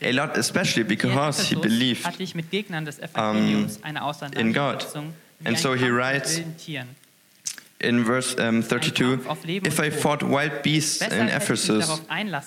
a 0.00 0.12
lot, 0.12 0.38
especially 0.38 0.84
because 0.84 1.48
he 1.48 1.56
believed 1.56 2.06
um, 3.14 3.68
in 4.34 4.52
God. 4.52 4.86
And 5.44 5.58
so 5.58 5.74
he 5.74 5.88
writes 5.88 6.40
in 7.80 8.04
verse 8.04 8.38
um, 8.38 8.62
32 8.62 9.20
If 9.64 9.80
I 9.80 9.90
fought 9.90 10.22
wild 10.22 10.62
beasts 10.62 11.02
in 11.02 11.28
Ephesus 11.28 12.00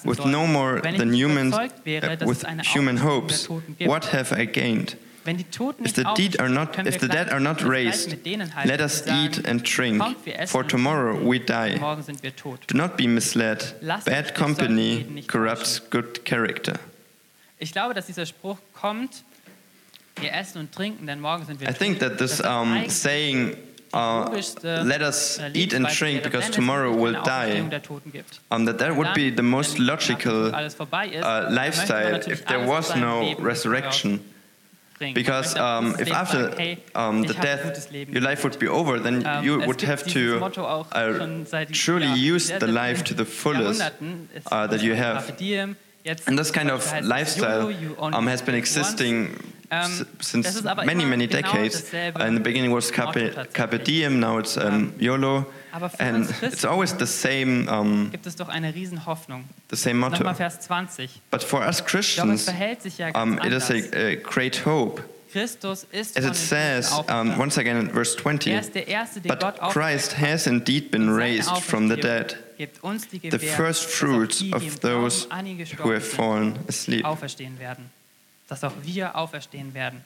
with 0.03 0.25
no 0.25 0.47
more 0.47 0.81
than 0.81 1.13
humans, 1.13 1.53
uh, 1.53 1.69
with 2.25 2.45
human 2.65 2.97
hopes, 2.97 3.47
what 3.79 4.05
have 4.05 4.33
I 4.33 4.45
gained? 4.45 4.95
If 5.29 5.93
the, 5.93 6.09
deed 6.15 6.39
are 6.39 6.47
not, 6.47 6.87
if 6.87 6.99
the 6.99 7.09
dead 7.09 7.29
are 7.33 7.39
not 7.41 7.61
raised, 7.61 8.15
let 8.65 8.79
us 8.79 9.05
eat 9.07 9.39
and 9.45 9.61
drink, 9.61 10.01
for 10.47 10.63
tomorrow 10.63 11.21
we 11.21 11.39
die. 11.39 11.77
Do 12.67 12.77
not 12.77 12.97
be 12.97 13.07
misled. 13.07 13.73
Bad 14.05 14.35
company 14.35 15.23
corrupts 15.27 15.79
good 15.79 16.23
character. 16.23 16.79
Ich 17.59 17.73
glaube, 17.73 17.93
dass 17.93 18.05
dieser 18.05 18.25
Spruch 18.25 18.59
kommt 18.73 19.23
Wir 20.19 20.33
essen 20.33 20.59
und 20.59 20.71
trinken, 20.71 21.05
denn 21.07 21.19
morgen 21.19 21.45
sind 21.45 21.59
wir 21.59 21.69
I 21.69 21.73
think 21.73 21.99
that 21.99 22.17
this 22.17 22.41
um, 22.43 22.89
saying 22.89 23.55
uh, 23.93 24.29
let 24.63 25.01
us 25.01 25.39
eat 25.53 25.73
and 25.73 25.87
drink 25.87 26.23
because 26.23 26.49
tomorrow 26.49 26.93
we'll 26.93 27.21
die. 27.23 27.59
Um, 28.51 28.65
that 28.65 28.79
that 28.79 28.95
would 28.95 29.13
be 29.13 29.29
the 29.29 29.43
most 29.43 29.79
logical 29.79 30.53
uh, 30.53 31.49
lifestyle 31.49 32.15
if 32.27 32.45
there 32.45 32.65
was 32.65 32.95
no 32.95 33.35
resurrection. 33.39 34.19
Because 35.13 35.55
um, 35.55 35.95
if 35.99 36.11
after 36.11 36.77
um, 36.95 37.21
the 37.21 37.33
death 37.33 37.91
your 37.91 38.21
life 38.21 38.43
would 38.43 38.57
be 38.57 38.67
over, 38.67 38.99
then 38.99 39.21
ähm, 39.23 39.43
you 39.43 39.59
would 39.59 39.81
have 39.81 40.03
to 40.07 40.43
uh, 40.43 41.65
truly 41.71 42.11
use 42.13 42.49
the 42.49 42.65
life 42.65 43.03
to 43.03 43.13
the 43.13 43.25
fullest 43.25 43.79
uh, 44.51 44.65
that 44.65 44.81
you 44.81 44.95
have. 44.95 45.31
And 46.25 46.39
this 46.39 46.49
kind 46.49 46.71
of 46.71 46.81
lifestyle 47.03 47.71
um, 47.99 48.25
has 48.25 48.41
been 48.41 48.55
existing 48.55 49.37
um, 49.71 50.07
since 50.21 50.63
many, 50.85 51.05
many 51.05 51.27
decades. 51.27 51.93
in 51.93 52.35
the 52.35 52.39
beginning 52.41 52.71
was 52.71 52.89
Carpe, 52.91 53.53
Carpe 53.53 53.83
Diem, 53.83 54.19
now 54.19 54.37
it's 54.37 54.57
um, 54.57 54.93
YOLO. 54.99 55.45
And 55.99 56.25
it's 56.41 56.63
always 56.65 56.93
the 56.93 57.05
same, 57.05 57.67
um, 57.69 58.11
the 59.67 59.75
same 59.77 59.99
motto. 59.99 60.23
But 61.29 61.43
for 61.43 61.61
us 61.61 61.81
Christians, 61.81 62.47
um, 63.13 63.39
it 63.43 63.53
is 63.53 63.69
a, 63.69 63.97
a 64.11 64.15
great 64.15 64.55
hope. 64.57 65.01
As 65.35 66.25
it 66.25 66.35
says, 66.35 66.91
um, 67.09 67.37
once 67.37 67.57
again 67.57 67.77
in 67.77 67.89
verse 67.89 68.15
20, 68.15 68.49
but 69.27 69.59
Christ 69.69 70.13
has 70.13 70.47
indeed 70.47 70.89
been 70.89 71.09
raised 71.11 71.51
from 71.61 71.89
the 71.89 71.97
dead, 71.97 72.35
the 72.57 73.37
first 73.37 73.85
fruits 73.85 74.41
of 74.53 74.79
those 74.79 75.27
who 75.77 75.91
have 75.91 76.07
fallen 76.07 76.57
asleep 76.67 77.05
dass 78.47 78.63
auch 78.63 78.73
wir 78.83 79.15
auferstehen 79.15 79.73
werden. 79.73 80.03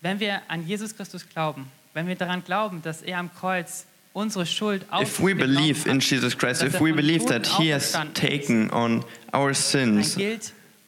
Wenn 0.00 0.20
wir 0.20 0.42
an 0.48 0.66
Jesus 0.66 0.96
Christus 0.96 1.28
glauben, 1.28 1.70
wenn 1.94 2.06
wir 2.06 2.14
daran 2.14 2.44
glauben, 2.44 2.82
dass 2.82 3.02
er 3.02 3.18
am 3.18 3.32
Kreuz 3.34 3.86
unsere 4.12 4.46
Schuld 4.46 4.84
auf 4.90 5.02
If 5.02 5.20
we 5.20 5.34
believe 5.34 5.88
in 5.88 6.00
Jesus 6.00 6.36
Christ, 6.36 6.62
if 6.62 6.80
we 6.80 6.92
believe 6.92 7.26
that 7.26 7.46
he 7.46 7.72
has 7.72 7.96
taken 8.14 8.70
on 8.70 9.04
our 9.32 9.54
sins 9.54 10.16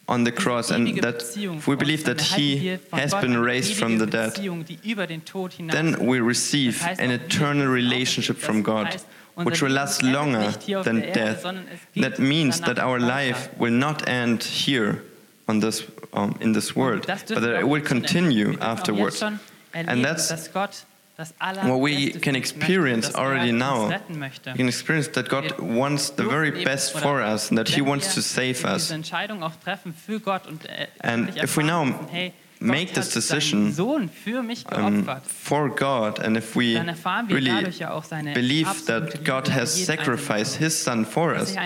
on 0.07 0.25
the 0.25 0.33
cross 0.33 0.71
and 0.71 1.01
that 1.03 1.23
if 1.37 1.67
we 1.67 1.77
believe 1.77 2.05
that 2.05 2.21
he 2.21 2.79
has 2.93 3.15
been 3.21 3.37
raised 3.37 3.75
from 3.75 3.99
the 3.99 4.07
dead, 4.07 4.35
then 5.71 6.07
we 6.07 6.21
receive 6.21 6.83
an 6.99 7.11
eternal 7.11 7.67
relationship 7.69 8.37
from 8.37 8.63
God 8.63 9.01
which 9.35 9.63
will 9.63 9.73
last 9.73 10.03
longer 10.03 10.53
than 10.83 11.01
death. 11.13 11.45
That 11.97 12.19
means 12.19 12.61
that 12.61 12.79
our 12.79 12.99
life 12.99 13.49
will 13.59 13.73
not 13.73 14.09
end 14.09 14.43
here 14.45 15.03
on 15.49 15.61
this, 15.61 15.85
um, 16.13 16.37
in 16.41 16.53
this 16.53 16.75
world, 16.77 17.07
but 17.07 17.27
that 17.27 17.61
it 17.61 17.69
will 17.69 17.83
continue 17.83 18.57
afterwards. 18.61 19.23
And 19.73 20.05
that's 20.05 20.49
what 21.65 21.81
we 21.81 22.13
can 22.13 22.35
experience 22.35 23.15
already 23.15 23.53
now. 23.53 23.89
We 24.47 24.57
can 24.57 24.69
experience 24.69 25.09
that 25.09 25.29
God 25.29 25.59
wants 25.59 26.11
the 26.11 26.25
very 26.25 26.65
best 26.65 26.99
for 26.99 27.21
us 27.21 27.51
and 27.51 27.59
that 27.59 27.69
He 27.69 27.83
wants 27.83 28.15
to 28.15 28.23
save 28.23 28.65
us. 28.65 28.91
And 28.91 29.05
if 31.37 31.57
we 31.57 31.65
now 31.65 32.09
make 32.61 32.93
this 32.93 33.13
decision 33.13 33.73
um, 34.71 35.05
for 35.23 35.69
God, 35.71 36.19
and 36.19 36.37
if 36.37 36.55
we 36.55 36.77
really 36.77 37.65
believe 38.35 38.87
that 38.87 39.25
God 39.25 39.49
has 39.49 39.73
sacrificed 39.73 40.57
His 40.57 40.77
Son 40.79 41.05
for 41.05 41.35
us, 41.35 41.57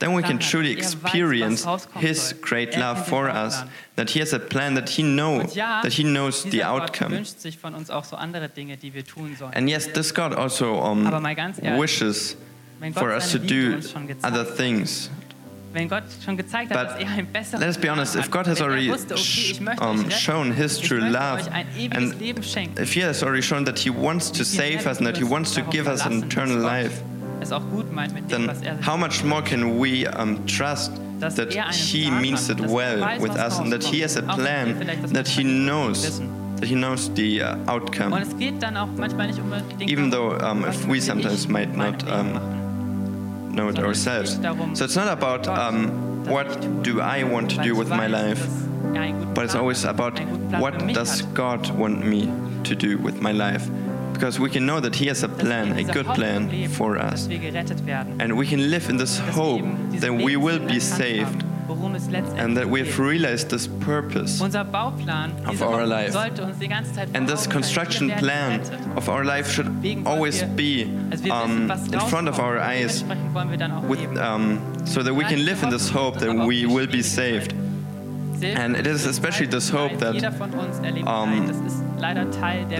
then 0.00 0.12
we 0.14 0.22
can 0.22 0.38
truly 0.38 0.72
experience 0.72 1.64
His 1.94 2.34
great 2.40 2.76
love 2.76 3.06
for 3.06 3.28
us. 3.28 3.62
That 3.96 4.10
He 4.10 4.18
has 4.20 4.32
a 4.32 4.40
plan 4.40 4.74
that 4.74 4.88
He 4.88 5.02
knows, 5.02 5.54
that 5.54 5.92
He 5.92 6.04
knows 6.04 6.42
the 6.44 6.62
outcome. 6.62 7.12
And 9.52 9.70
yes, 9.70 9.86
this 9.86 10.10
God 10.12 10.34
also 10.34 10.80
um, 10.80 11.04
wishes 11.78 12.36
for 12.94 13.12
us 13.12 13.30
to 13.32 13.38
do 13.38 13.80
other 14.24 14.44
things. 14.44 15.10
Wenn 15.72 15.88
Gott 15.88 16.02
schon 16.24 16.36
gezeigt 16.36 16.74
hat, 16.74 16.90
dass 16.90 17.00
er 17.00 17.08
ein 17.08 17.26
besserer 17.26 17.60
Let 17.60 17.68
us 17.68 17.78
be 17.78 17.90
honest, 17.90 18.16
if 18.16 18.30
God 18.30 18.46
has 18.46 18.60
already 18.60 18.90
wusste, 18.90 19.14
okay, 19.14 19.76
um, 19.80 20.10
shown 20.10 20.52
his 20.52 20.80
true 20.80 21.00
love, 21.00 21.48
and 21.52 22.14
if 22.78 22.92
he 22.92 23.00
has 23.02 23.22
already 23.22 23.42
shown 23.42 23.64
that 23.66 23.78
he 23.78 23.90
wants 23.90 24.32
to 24.32 24.44
save 24.44 24.86
us 24.86 24.98
and 24.98 25.06
that 25.06 25.16
he 25.16 25.24
wants 25.24 25.54
to 25.54 25.62
give 25.70 25.86
us 25.86 26.04
an 26.04 26.24
eternal 26.24 26.58
life, 26.58 27.02
then 28.28 28.50
er 28.50 28.78
how 28.82 28.96
much 28.96 29.22
more 29.24 29.42
can 29.42 29.78
we 29.78 30.06
um, 30.08 30.44
trust 30.46 30.92
that 31.20 31.38
er 31.38 31.72
he 31.72 32.10
means 32.10 32.50
it 32.50 32.60
well 32.60 33.20
with 33.20 33.36
us 33.36 33.58
and 33.58 33.72
that 33.72 33.84
he 33.84 34.00
has 34.00 34.16
a 34.16 34.22
plan 34.22 34.74
that 35.12 35.28
he 35.28 35.44
knows 35.44 36.20
that 36.60 36.68
he 36.68 36.74
knows 36.74 37.08
the 37.14 37.40
uh, 37.40 37.56
outcome. 37.68 38.12
Even 39.80 40.10
though 40.10 40.38
um, 40.40 40.64
if 40.66 40.86
we 40.86 41.00
sometimes 41.00 41.48
might 41.48 41.74
not 41.74 42.06
um, 42.06 42.59
know 43.52 43.68
it 43.68 43.78
ourselves. 43.78 44.38
So 44.74 44.84
it's 44.84 44.96
not 44.96 45.08
about 45.08 45.46
um, 45.48 46.24
what 46.26 46.82
do 46.82 47.00
I 47.00 47.24
want 47.24 47.50
to 47.50 47.62
do 47.62 47.74
with 47.74 47.88
my 47.88 48.06
life, 48.06 48.46
but 49.34 49.44
it's 49.44 49.54
always 49.54 49.84
about 49.84 50.18
what 50.60 50.74
does 50.94 51.22
God 51.34 51.70
want 51.70 52.04
me 52.04 52.30
to 52.64 52.74
do 52.74 52.98
with 52.98 53.20
my 53.20 53.32
life. 53.32 53.68
Because 54.12 54.38
we 54.38 54.50
can 54.50 54.66
know 54.66 54.80
that 54.80 54.94
He 54.94 55.06
has 55.06 55.22
a 55.22 55.28
plan, 55.28 55.78
a 55.78 55.84
good 55.84 56.06
plan 56.06 56.68
for 56.68 56.98
us. 56.98 57.26
And 57.26 58.36
we 58.36 58.46
can 58.46 58.70
live 58.70 58.90
in 58.90 58.96
this 58.98 59.18
hope 59.18 59.64
that 60.00 60.12
we 60.12 60.36
will 60.36 60.58
be 60.58 60.78
saved 60.80 61.42
and 62.36 62.56
that 62.56 62.68
we 62.68 62.80
have 62.80 62.98
realized 62.98 63.50
this 63.50 63.66
purpose 63.66 64.40
of 64.40 65.62
our 65.62 65.86
life. 65.86 66.14
And 67.14 67.28
this 67.28 67.46
construction 67.46 68.10
plan 68.18 68.60
of 68.96 69.08
our 69.08 69.24
life 69.24 69.50
should 69.50 69.68
always 70.06 70.42
be 70.42 70.84
um, 71.30 71.70
in 71.92 72.00
front 72.00 72.28
of 72.28 72.38
our 72.38 72.58
eyes 72.58 73.04
with, 73.88 74.16
um, 74.18 74.60
so 74.86 75.02
that 75.02 75.14
we 75.14 75.24
can 75.24 75.44
live 75.44 75.62
in 75.62 75.70
this 75.70 75.88
hope 75.88 76.18
that 76.18 76.34
we 76.46 76.66
will 76.66 76.86
be 76.86 77.02
saved. 77.02 77.54
And 78.42 78.74
it 78.76 78.86
is 78.86 79.04
especially 79.06 79.46
this 79.46 79.68
hope 79.68 79.98
that 79.98 80.14
um, 81.06 81.89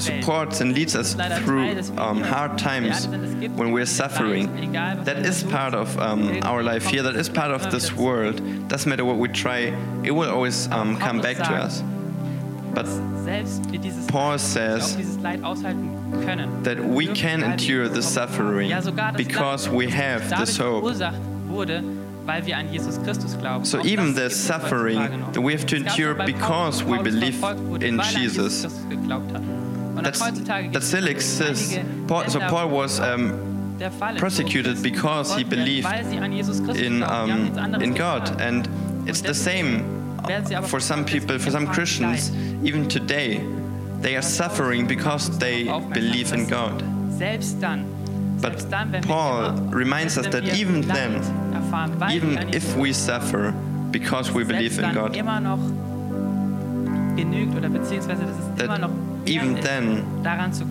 supports 0.01 0.61
and 0.61 0.73
leads 0.73 0.97
us 0.97 1.15
through 1.45 1.81
um, 1.99 2.21
hard 2.21 2.59
times 2.59 3.07
when 3.07 3.73
we're 3.73 3.87
suffering. 3.87 4.73
That 4.73 5.25
is 5.27 5.43
part 5.45 5.75
of 5.75 5.99
um, 5.99 6.41
our 6.43 6.63
life 6.63 6.87
here, 6.87 7.03
that 7.03 7.17
is 7.17 7.29
part 7.29 7.51
of 7.51 7.71
this 7.71 7.93
world. 7.93 8.37
Doesn't 8.69 8.89
matter 8.89 9.05
what 9.05 9.17
we 9.19 9.29
try, 9.29 9.75
it 10.05 10.11
will 10.11 10.31
always 10.31 10.69
um, 10.69 10.97
come 10.97 11.21
back 11.21 11.37
to 11.37 11.53
us. 11.53 11.83
But 12.73 12.87
Paul 14.09 14.39
says 14.39 14.97
that 16.63 16.79
we 16.85 17.07
can 17.09 17.43
endure 17.43 17.89
the 17.89 18.03
suffering 18.03 18.73
because 19.17 19.69
we 19.69 19.89
have 19.91 20.29
this 20.39 20.57
hope. 20.57 20.85
So 23.67 23.85
even 23.85 24.15
the 24.15 24.31
suffering 24.31 24.99
that 25.33 25.41
we 25.41 25.53
have 25.53 25.67
to 25.67 25.77
endure 25.77 26.15
because 26.15 26.83
we 26.85 26.99
believe 27.03 27.43
in 27.83 28.01
Jesus, 28.13 28.63
that's, 30.03 30.21
that 30.21 30.83
still 30.83 31.07
exists. 31.09 31.77
Paul, 32.07 32.29
so 32.29 32.41
Paul 32.41 32.69
was 32.71 33.01
um, 33.01 33.77
persecuted 34.19 34.83
because 34.83 35.35
he 35.35 35.45
believed 35.45 35.87
in, 36.77 37.03
um, 37.03 37.83
in 37.83 37.95
God. 37.95 38.41
And 38.41 38.69
it's 39.09 39.21
the 39.23 39.35
same 39.35 39.85
for 40.67 40.81
some 40.81 41.05
people, 41.05 41.39
for 41.39 41.51
some 41.51 41.67
Christians, 41.67 42.31
even 42.65 42.89
today. 42.89 43.45
They 44.01 44.17
are 44.17 44.23
suffering 44.23 44.87
because 44.87 45.39
they 45.39 45.65
believe 45.93 46.33
in 46.33 46.47
God. 46.47 46.83
But 48.41 49.03
Paul 49.03 49.53
reminds 49.71 50.17
us 50.19 50.27
that 50.29 50.45
even 50.57 50.81
then, 50.83 51.23
even 52.11 52.55
if 52.55 52.77
we 52.77 52.93
suffer 52.93 53.53
because 53.91 54.31
we 54.33 54.45
believe 54.45 54.79
in 54.79 54.95
God, 54.95 55.13
that 58.57 58.91
even 59.27 59.55
then 59.61 60.05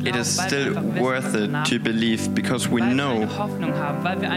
it 0.06 0.16
is 0.16 0.42
still 0.42 0.74
worth 1.00 1.36
it 1.36 1.66
to 1.66 1.80
believe 1.80 2.34
because 2.34 2.68
we 2.68 2.82
know 2.82 3.26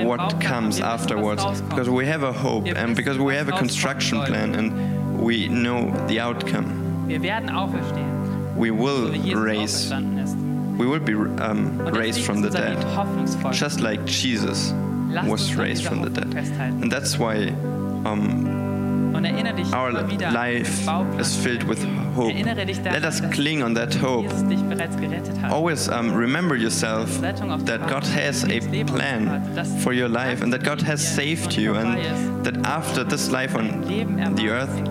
what 0.04 0.40
comes 0.40 0.80
afterwards, 0.80 1.60
because 1.62 1.88
we 1.88 2.04
have 2.06 2.22
a 2.22 2.32
hope 2.32 2.66
and 2.66 2.94
because 2.94 3.18
we 3.18 3.34
have 3.34 3.48
a 3.48 3.52
construction 3.52 4.22
plan 4.24 4.54
and 4.54 5.18
we 5.20 5.48
know 5.48 5.90
the 6.08 6.20
outcome. 6.20 7.06
We 8.56 8.70
will 8.70 9.10
raise 9.34 9.90
we 10.78 10.86
will 10.86 11.00
be 11.00 11.14
um, 11.14 11.78
raised 11.92 12.24
from 12.24 12.40
the 12.40 12.50
dead, 12.50 12.78
just 13.52 13.80
like 13.80 14.04
Jesus 14.04 14.72
was 15.26 15.54
raised 15.54 15.84
from 15.84 16.02
the 16.02 16.10
dead. 16.10 16.34
And 16.82 16.90
that's 16.90 17.18
why 17.18 17.48
um, 18.04 19.14
our 19.74 19.92
life 19.92 20.88
is 21.20 21.36
filled 21.44 21.64
with 21.64 21.84
hope. 22.12 22.34
Let 22.34 23.04
us 23.04 23.20
cling 23.34 23.62
on 23.62 23.74
that 23.74 23.94
hope. 23.94 24.26
Always 25.50 25.88
um, 25.88 26.12
remember 26.14 26.56
yourself 26.56 27.08
that 27.20 27.80
God 27.88 28.04
has 28.04 28.44
a 28.44 28.60
plan 28.84 29.80
for 29.80 29.92
your 29.92 30.08
life 30.08 30.42
and 30.42 30.52
that 30.52 30.62
God 30.62 30.80
has 30.82 31.00
saved 31.06 31.56
you 31.56 31.74
and 31.74 32.44
that 32.44 32.56
after 32.66 33.04
this 33.04 33.30
life 33.30 33.54
on 33.54 33.80
the 34.36 34.48
earth, 34.48 34.90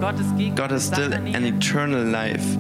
God 0.56 0.72
has 0.72 0.86
still 0.86 1.14
an 1.14 1.46
eternal 1.46 2.04
life 2.04 2.58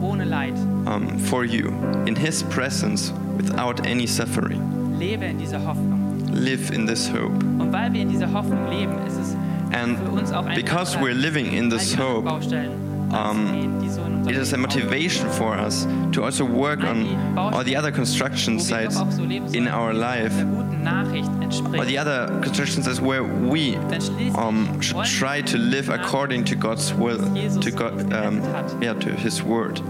um, 0.88 1.17
for 1.19 1.45
you 1.45 1.67
in 2.08 2.15
His 2.15 2.43
presence 2.43 3.12
without 3.38 3.86
any 3.86 4.08
suffering. 4.08 5.00
Live 5.00 6.71
in 6.71 6.86
this 6.86 7.08
hope. 7.08 7.32
And 9.74 9.97
because 10.56 10.97
we're 10.97 11.13
living 11.13 11.54
in 11.54 11.69
this 11.69 11.93
hope, 11.93 12.26
um, 13.13 13.82
it 14.28 14.36
is 14.36 14.54
a 14.54 14.58
motivation 14.58 15.30
for 15.32 15.54
us 15.54 15.86
to 16.14 16.24
also 16.24 16.46
work 16.46 16.84
on 16.84 17.38
all 17.38 17.64
the 17.64 17.76
other 17.76 17.92
construction 17.92 18.60
sites 18.60 18.98
in 19.54 19.68
our 19.68 19.94
life, 19.94 20.34
or 21.78 21.86
the 21.86 21.98
other 21.98 22.28
construction 22.42 22.84
sites 22.84 23.00
where 23.00 23.24
we 23.24 23.76
um, 24.36 24.80
should 24.82 25.04
try 25.06 25.42
to 25.42 25.58
live 25.58 25.90
according 25.90 26.44
to 26.46 26.56
God's 26.56 26.94
will, 26.94 27.20
to 27.60 27.72
God, 27.72 28.14
um, 28.14 28.42
yeah, 28.82 28.94
to 28.94 29.12
His 29.12 29.44
word. 29.44 29.82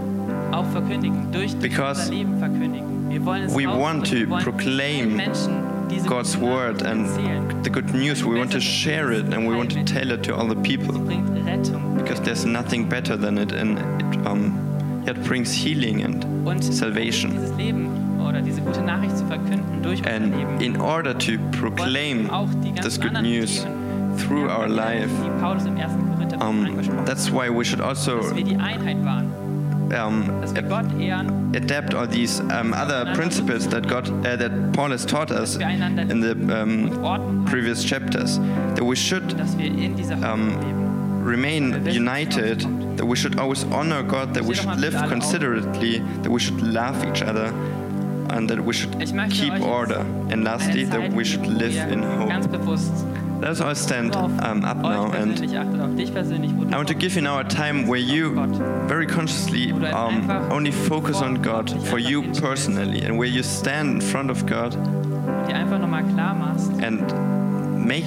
Because 1.60 2.10
we 2.10 3.66
want 3.66 4.06
to 4.06 4.26
proclaim 4.40 5.16
God's 6.00 6.36
word 6.36 6.82
and 6.82 7.06
the 7.64 7.70
good 7.70 7.92
news. 7.94 8.24
We 8.24 8.38
want 8.38 8.52
to 8.52 8.60
share 8.60 9.12
it 9.12 9.26
and 9.32 9.46
we 9.46 9.54
want 9.54 9.70
to 9.72 9.84
tell 9.84 10.10
it 10.10 10.22
to 10.24 10.36
other 10.36 10.54
people 10.56 10.98
because 11.96 12.20
there's 12.20 12.44
nothing 12.44 12.88
better 12.88 13.16
than 13.16 13.38
it, 13.38 13.52
and 13.52 13.78
it, 13.78 14.26
um, 14.26 15.04
it 15.06 15.22
brings 15.24 15.52
healing 15.52 16.02
and 16.02 16.64
salvation. 16.64 17.30
And 20.06 20.62
in 20.62 20.80
order 20.80 21.14
to 21.14 21.38
proclaim 21.50 22.28
this 22.82 22.98
good 22.98 23.22
news 23.22 23.62
through 24.22 24.48
our 24.48 24.68
life, 24.68 25.10
um, 26.40 27.04
that's 27.04 27.30
why 27.30 27.50
we 27.50 27.64
should 27.64 27.80
also 27.80 28.22
um, 29.94 30.42
adapt 31.54 31.94
all 31.94 32.06
these 32.06 32.40
um, 32.40 32.72
other 32.74 33.14
principles 33.14 33.68
that 33.68 33.86
God 33.86 34.08
uh, 34.26 34.36
that 34.36 34.72
Paul 34.72 34.90
has 34.90 35.04
taught 35.04 35.30
us 35.30 35.56
in 35.56 36.20
the 36.20 36.32
um, 36.60 37.44
previous 37.46 37.84
chapters. 37.84 38.38
That 38.74 38.84
we 38.84 38.96
should 38.96 39.38
um, 40.24 41.22
remain 41.22 41.86
united. 41.86 42.60
That 42.96 43.06
we 43.06 43.16
should 43.16 43.38
always 43.38 43.64
honor 43.64 44.02
God. 44.02 44.34
That 44.34 44.44
we 44.44 44.54
should 44.54 44.76
live 44.78 44.94
considerately. 45.08 45.98
That 46.22 46.30
we 46.30 46.40
should 46.40 46.60
love 46.62 47.04
each 47.06 47.22
other. 47.22 47.46
And 48.30 48.48
that 48.48 48.60
we 48.64 48.72
should 48.72 48.92
keep 49.30 49.60
order. 49.60 50.00
And 50.30 50.44
lastly, 50.44 50.84
that 50.84 51.12
we 51.12 51.24
should 51.24 51.46
live 51.46 51.76
in 51.92 52.02
hope. 52.02 52.28
Let 53.42 53.50
us 53.50 53.60
all 53.60 53.74
stand 53.74 54.14
um, 54.14 54.64
up 54.64 54.76
now, 54.76 55.10
and 55.10 55.32
I 56.72 56.76
want 56.76 56.86
to 56.86 56.94
give 56.94 57.16
you 57.16 57.22
now 57.22 57.40
a 57.40 57.44
time 57.44 57.88
where 57.88 57.98
you 57.98 58.46
very 58.86 59.04
consciously 59.04 59.72
um, 59.72 60.30
only 60.52 60.70
focus 60.70 61.16
on 61.16 61.42
God 61.42 61.68
for 61.88 61.98
you 61.98 62.22
personally, 62.34 63.02
and 63.02 63.18
where 63.18 63.26
you 63.26 63.42
stand 63.42 63.90
in 63.96 64.00
front 64.00 64.30
of 64.30 64.46
God 64.46 64.76
and 66.84 67.84
make 67.84 68.04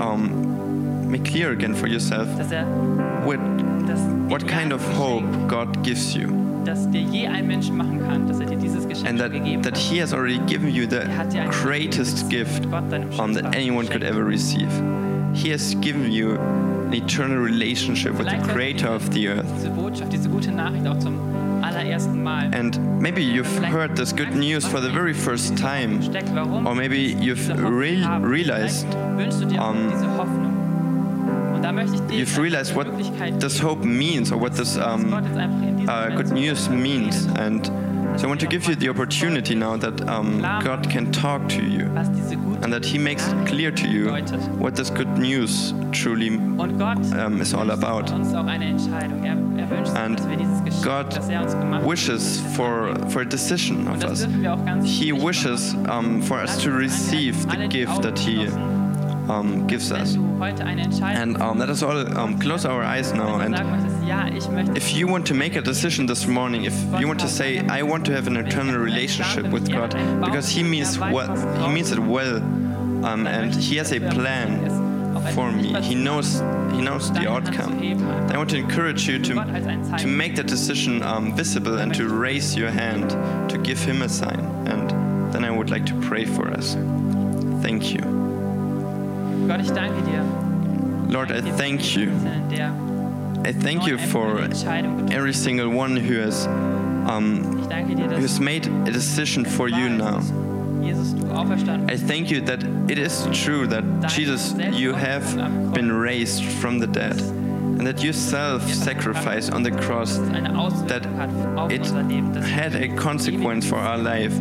um, 0.00 1.08
make 1.08 1.24
clear 1.26 1.52
again 1.52 1.76
for 1.76 1.86
yourself 1.86 2.26
what, 3.24 3.38
what 4.28 4.48
kind 4.48 4.72
of 4.72 4.82
hope 4.94 5.22
God 5.46 5.84
gives 5.84 6.16
you. 6.16 6.39
And 9.06 9.18
that, 9.18 9.32
that 9.62 9.76
He 9.76 9.98
has 9.98 10.12
already 10.12 10.38
given 10.40 10.72
you 10.74 10.86
the 10.86 11.04
greatest 11.50 12.28
gift 12.28 12.64
um, 12.66 13.32
that 13.34 13.54
anyone 13.54 13.86
could 13.86 14.02
ever 14.02 14.24
receive. 14.24 14.70
He 15.34 15.50
has 15.50 15.74
given 15.76 16.10
you 16.10 16.36
an 16.36 16.94
eternal 16.94 17.38
relationship 17.38 18.14
with 18.14 18.28
the 18.28 18.52
Creator 18.52 18.88
of 18.88 19.10
the 19.12 19.28
earth. 19.28 19.64
And 22.52 23.00
maybe 23.00 23.22
you've 23.22 23.46
heard 23.64 23.96
this 23.96 24.12
good 24.12 24.34
news 24.34 24.66
for 24.66 24.80
the 24.80 24.90
very 24.90 25.12
first 25.14 25.56
time, 25.56 26.00
or 26.66 26.74
maybe 26.74 26.98
you've 26.98 27.48
re 27.48 28.04
realized 28.20 28.86
um, 29.58 29.90
you've 32.10 32.36
realized 32.38 32.74
what 32.74 32.86
this 33.38 33.58
hope 33.58 33.84
means 33.84 34.32
or 34.32 34.38
what 34.38 34.54
this 34.54 34.76
um, 34.76 35.10
uh, 35.88 36.10
good 36.16 36.30
news 36.32 36.68
means. 36.68 37.26
And 37.36 37.66
so 38.18 38.24
I 38.24 38.26
want 38.26 38.40
to 38.40 38.46
give 38.46 38.66
you 38.66 38.74
the 38.74 38.88
opportunity 38.88 39.54
now 39.54 39.76
that 39.76 40.08
um, 40.08 40.40
God 40.40 40.90
can 40.90 41.12
talk 41.12 41.48
to 41.50 41.64
you 41.64 41.86
and 42.62 42.72
that 42.72 42.84
He 42.84 42.98
makes 42.98 43.24
clear 43.46 43.70
to 43.70 43.88
you 43.88 44.10
what 44.58 44.74
this 44.76 44.90
good 44.90 45.08
news 45.16 45.72
truly 45.92 46.28
um, 46.28 47.40
is 47.40 47.54
all 47.54 47.70
about. 47.70 48.10
And 49.96 50.20
God 50.82 51.84
wishes 51.84 52.40
for, 52.56 52.94
for 53.10 53.22
a 53.22 53.26
decision 53.28 53.88
of 53.88 54.04
us. 54.04 54.26
He 54.84 55.12
wishes 55.12 55.74
um, 55.88 56.20
for 56.20 56.38
us 56.40 56.62
to 56.62 56.72
receive 56.72 57.46
the 57.48 57.68
gift 57.68 58.02
that 58.02 58.18
He 58.18 58.46
um, 59.30 59.66
gives 59.66 59.92
us. 59.92 60.16
And 60.16 61.40
um, 61.40 61.58
let 61.58 61.70
us 61.70 61.82
all 61.82 62.18
um, 62.18 62.38
close 62.38 62.64
our 62.64 62.82
eyes 62.82 63.12
now. 63.12 63.40
And 63.40 63.54
if 64.76 64.94
you 64.94 65.06
want 65.06 65.26
to 65.26 65.34
make 65.34 65.56
a 65.56 65.62
decision 65.62 66.06
this 66.06 66.26
morning, 66.26 66.64
if 66.64 66.74
you 66.98 67.06
want 67.06 67.20
to 67.20 67.28
say, 67.28 67.58
I 67.58 67.82
want 67.82 68.04
to 68.06 68.12
have 68.12 68.26
an 68.26 68.36
eternal 68.36 68.78
relationship 68.78 69.46
with 69.46 69.70
God, 69.70 69.90
because 70.24 70.48
He 70.48 70.62
means 70.62 70.98
what 70.98 71.28
He 71.62 71.68
means 71.68 71.92
it 71.92 71.98
well, 71.98 72.36
um, 73.04 73.26
and 73.26 73.54
He 73.54 73.76
has 73.76 73.92
a 73.92 74.00
plan 74.00 74.90
for 75.34 75.50
me. 75.52 75.80
He 75.82 75.94
knows 75.94 76.40
he 76.72 76.80
knows 76.80 77.12
the 77.12 77.28
outcome. 77.28 77.72
I 78.30 78.36
want 78.36 78.50
to 78.50 78.56
encourage 78.56 79.08
you 79.08 79.18
to 79.18 79.34
to 79.98 80.06
make 80.06 80.36
that 80.36 80.46
decision 80.46 81.02
um, 81.02 81.34
visible 81.36 81.78
and 81.78 81.92
to 81.94 82.08
raise 82.08 82.56
your 82.56 82.70
hand 82.70 83.10
to 83.50 83.58
give 83.58 83.80
him 83.80 84.02
a 84.02 84.08
sign. 84.08 84.40
And 84.66 84.90
then 85.32 85.44
I 85.44 85.50
would 85.50 85.68
like 85.68 85.84
to 85.86 85.94
pray 86.00 86.24
for 86.24 86.48
us. 86.48 86.74
Thank 87.62 87.92
you. 87.92 88.19
Lord, 91.10 91.32
I 91.32 91.40
thank 91.40 91.96
you. 91.96 92.12
I 93.44 93.52
thank 93.52 93.86
you 93.86 93.98
for 93.98 94.40
every 95.12 95.32
single 95.32 95.70
one 95.70 95.96
who 95.96 96.18
has 96.20 96.46
um, 96.46 97.42
who 97.68 98.20
has 98.22 98.38
made 98.38 98.66
a 98.66 98.92
decision 98.92 99.44
for 99.44 99.68
you 99.68 99.88
now. 99.88 100.20
I 101.90 101.96
thank 101.96 102.30
you 102.30 102.40
that 102.42 102.62
it 102.88 102.98
is 102.98 103.26
true 103.32 103.66
that 103.66 103.82
Jesus, 104.08 104.54
you 104.72 104.92
have 104.92 105.24
been 105.74 105.90
raised 105.90 106.44
from 106.44 106.78
the 106.78 106.86
dead 106.86 107.20
and 107.80 107.86
that 107.86 108.04
you 108.04 108.12
self 108.12 108.62
sacrifice 108.70 109.48
on 109.48 109.62
the 109.62 109.70
cross, 109.70 110.18
that 110.18 111.02
it 111.70 111.86
had 112.44 112.74
a 112.74 112.88
consequence 112.94 113.66
for 113.66 113.76
our 113.76 113.96
life, 113.96 114.36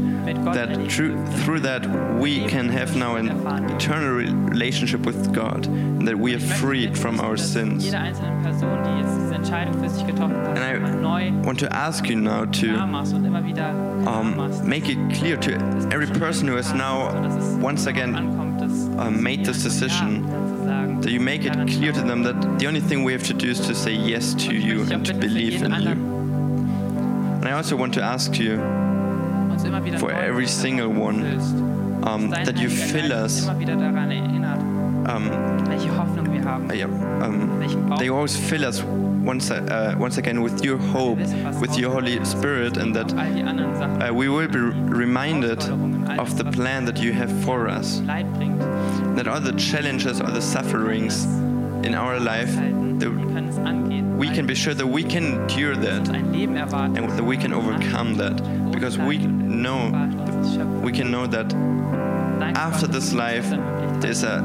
that 0.53 0.91
through, 0.91 1.25
through 1.45 1.61
that 1.61 1.87
we 2.19 2.45
can 2.47 2.67
have 2.67 2.97
now 2.97 3.15
an 3.15 3.29
eternal 3.71 4.11
relationship 4.11 5.05
with 5.05 5.33
God, 5.33 5.67
and 5.67 6.05
that 6.05 6.19
we 6.19 6.35
are 6.35 6.39
freed 6.39 6.97
from 6.97 7.21
our 7.21 7.37
sins. 7.37 7.85
And 7.85 7.95
I 10.59 11.29
want 11.41 11.59
to 11.59 11.73
ask 11.73 12.09
you 12.09 12.17
now 12.17 12.43
to 12.43 12.75
um, 12.75 14.67
make 14.67 14.89
it 14.89 14.97
clear 15.15 15.37
to 15.37 15.53
every 15.93 16.07
person 16.07 16.45
who 16.45 16.57
has 16.57 16.73
now 16.73 17.57
once 17.59 17.85
again 17.85 18.17
um, 18.99 19.23
made 19.23 19.45
this 19.45 19.63
decision 19.63 20.38
that 21.01 21.11
you 21.11 21.19
make 21.19 21.45
it 21.45 21.53
clear 21.67 21.91
to 21.91 22.01
them 22.01 22.23
that 22.23 22.59
the 22.59 22.67
only 22.67 22.81
thing 22.81 23.03
we 23.03 23.13
have 23.13 23.23
to 23.23 23.33
do 23.33 23.49
is 23.49 23.59
to 23.61 23.73
say 23.75 23.93
yes 23.93 24.33
to 24.33 24.53
you 24.53 24.81
and 24.91 25.05
to 25.05 25.13
believe 25.13 25.61
in 25.63 25.71
you. 25.71 25.91
And 27.39 27.47
I 27.47 27.53
also 27.53 27.75
want 27.75 27.93
to 27.93 28.01
ask 28.01 28.37
you 28.37 28.57
for 29.99 30.11
every 30.11 30.47
single 30.47 30.89
one 30.89 31.23
um, 32.03 32.29
that 32.29 32.57
you 32.57 32.69
fill 32.69 33.13
us. 33.13 33.47
Um, 33.47 33.57
yeah, 36.73 36.85
um, 37.21 37.95
they 37.97 38.09
always 38.09 38.37
fill 38.37 38.65
us 38.65 38.81
once, 38.83 39.51
uh, 39.51 39.95
once 39.97 40.17
again 40.17 40.41
with 40.41 40.63
your 40.63 40.77
hope, 40.77 41.19
with 41.59 41.77
your 41.77 41.91
Holy 41.91 42.23
Spirit, 42.25 42.77
and 42.77 42.95
that 42.95 43.11
uh, 43.13 44.13
we 44.13 44.29
will 44.29 44.47
be 44.47 44.59
reminded 44.59 45.61
of 46.19 46.37
the 46.37 46.45
plan 46.51 46.85
that 46.85 46.97
you 46.99 47.13
have 47.13 47.31
for 47.43 47.67
us. 47.67 48.01
That 49.19 49.27
all 49.27 49.41
the 49.41 49.51
challenges, 49.51 50.21
all 50.21 50.31
the 50.31 50.41
sufferings 50.41 51.25
in 51.85 51.93
our 51.93 52.21
life, 52.21 52.55
we 54.17 54.29
can 54.29 54.47
be 54.47 54.55
sure 54.55 54.73
that 54.73 54.87
we 54.87 55.03
can 55.03 55.41
endure 55.41 55.75
that 55.75 56.07
and 56.07 57.09
that 57.09 57.23
we 57.25 57.35
can 57.35 57.51
overcome 57.51 58.15
that 58.15 58.71
because 58.71 58.97
we 58.97 59.17
know 59.17 59.89
we 60.81 60.93
can 60.93 61.11
know 61.11 61.27
that 61.27 61.53
after 62.55 62.87
this 62.87 63.11
life 63.11 63.49
there's 63.99 64.23
a 64.23 64.37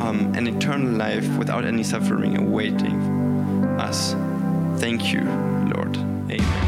um, 0.00 0.32
an 0.34 0.48
eternal 0.48 0.90
life 0.94 1.28
without 1.36 1.64
any 1.64 1.84
suffering 1.84 2.36
awaiting 2.38 3.00
us. 3.78 4.14
Thank 4.80 5.12
you, 5.12 5.20
Lord. 5.72 5.96
Amen. 5.96 6.67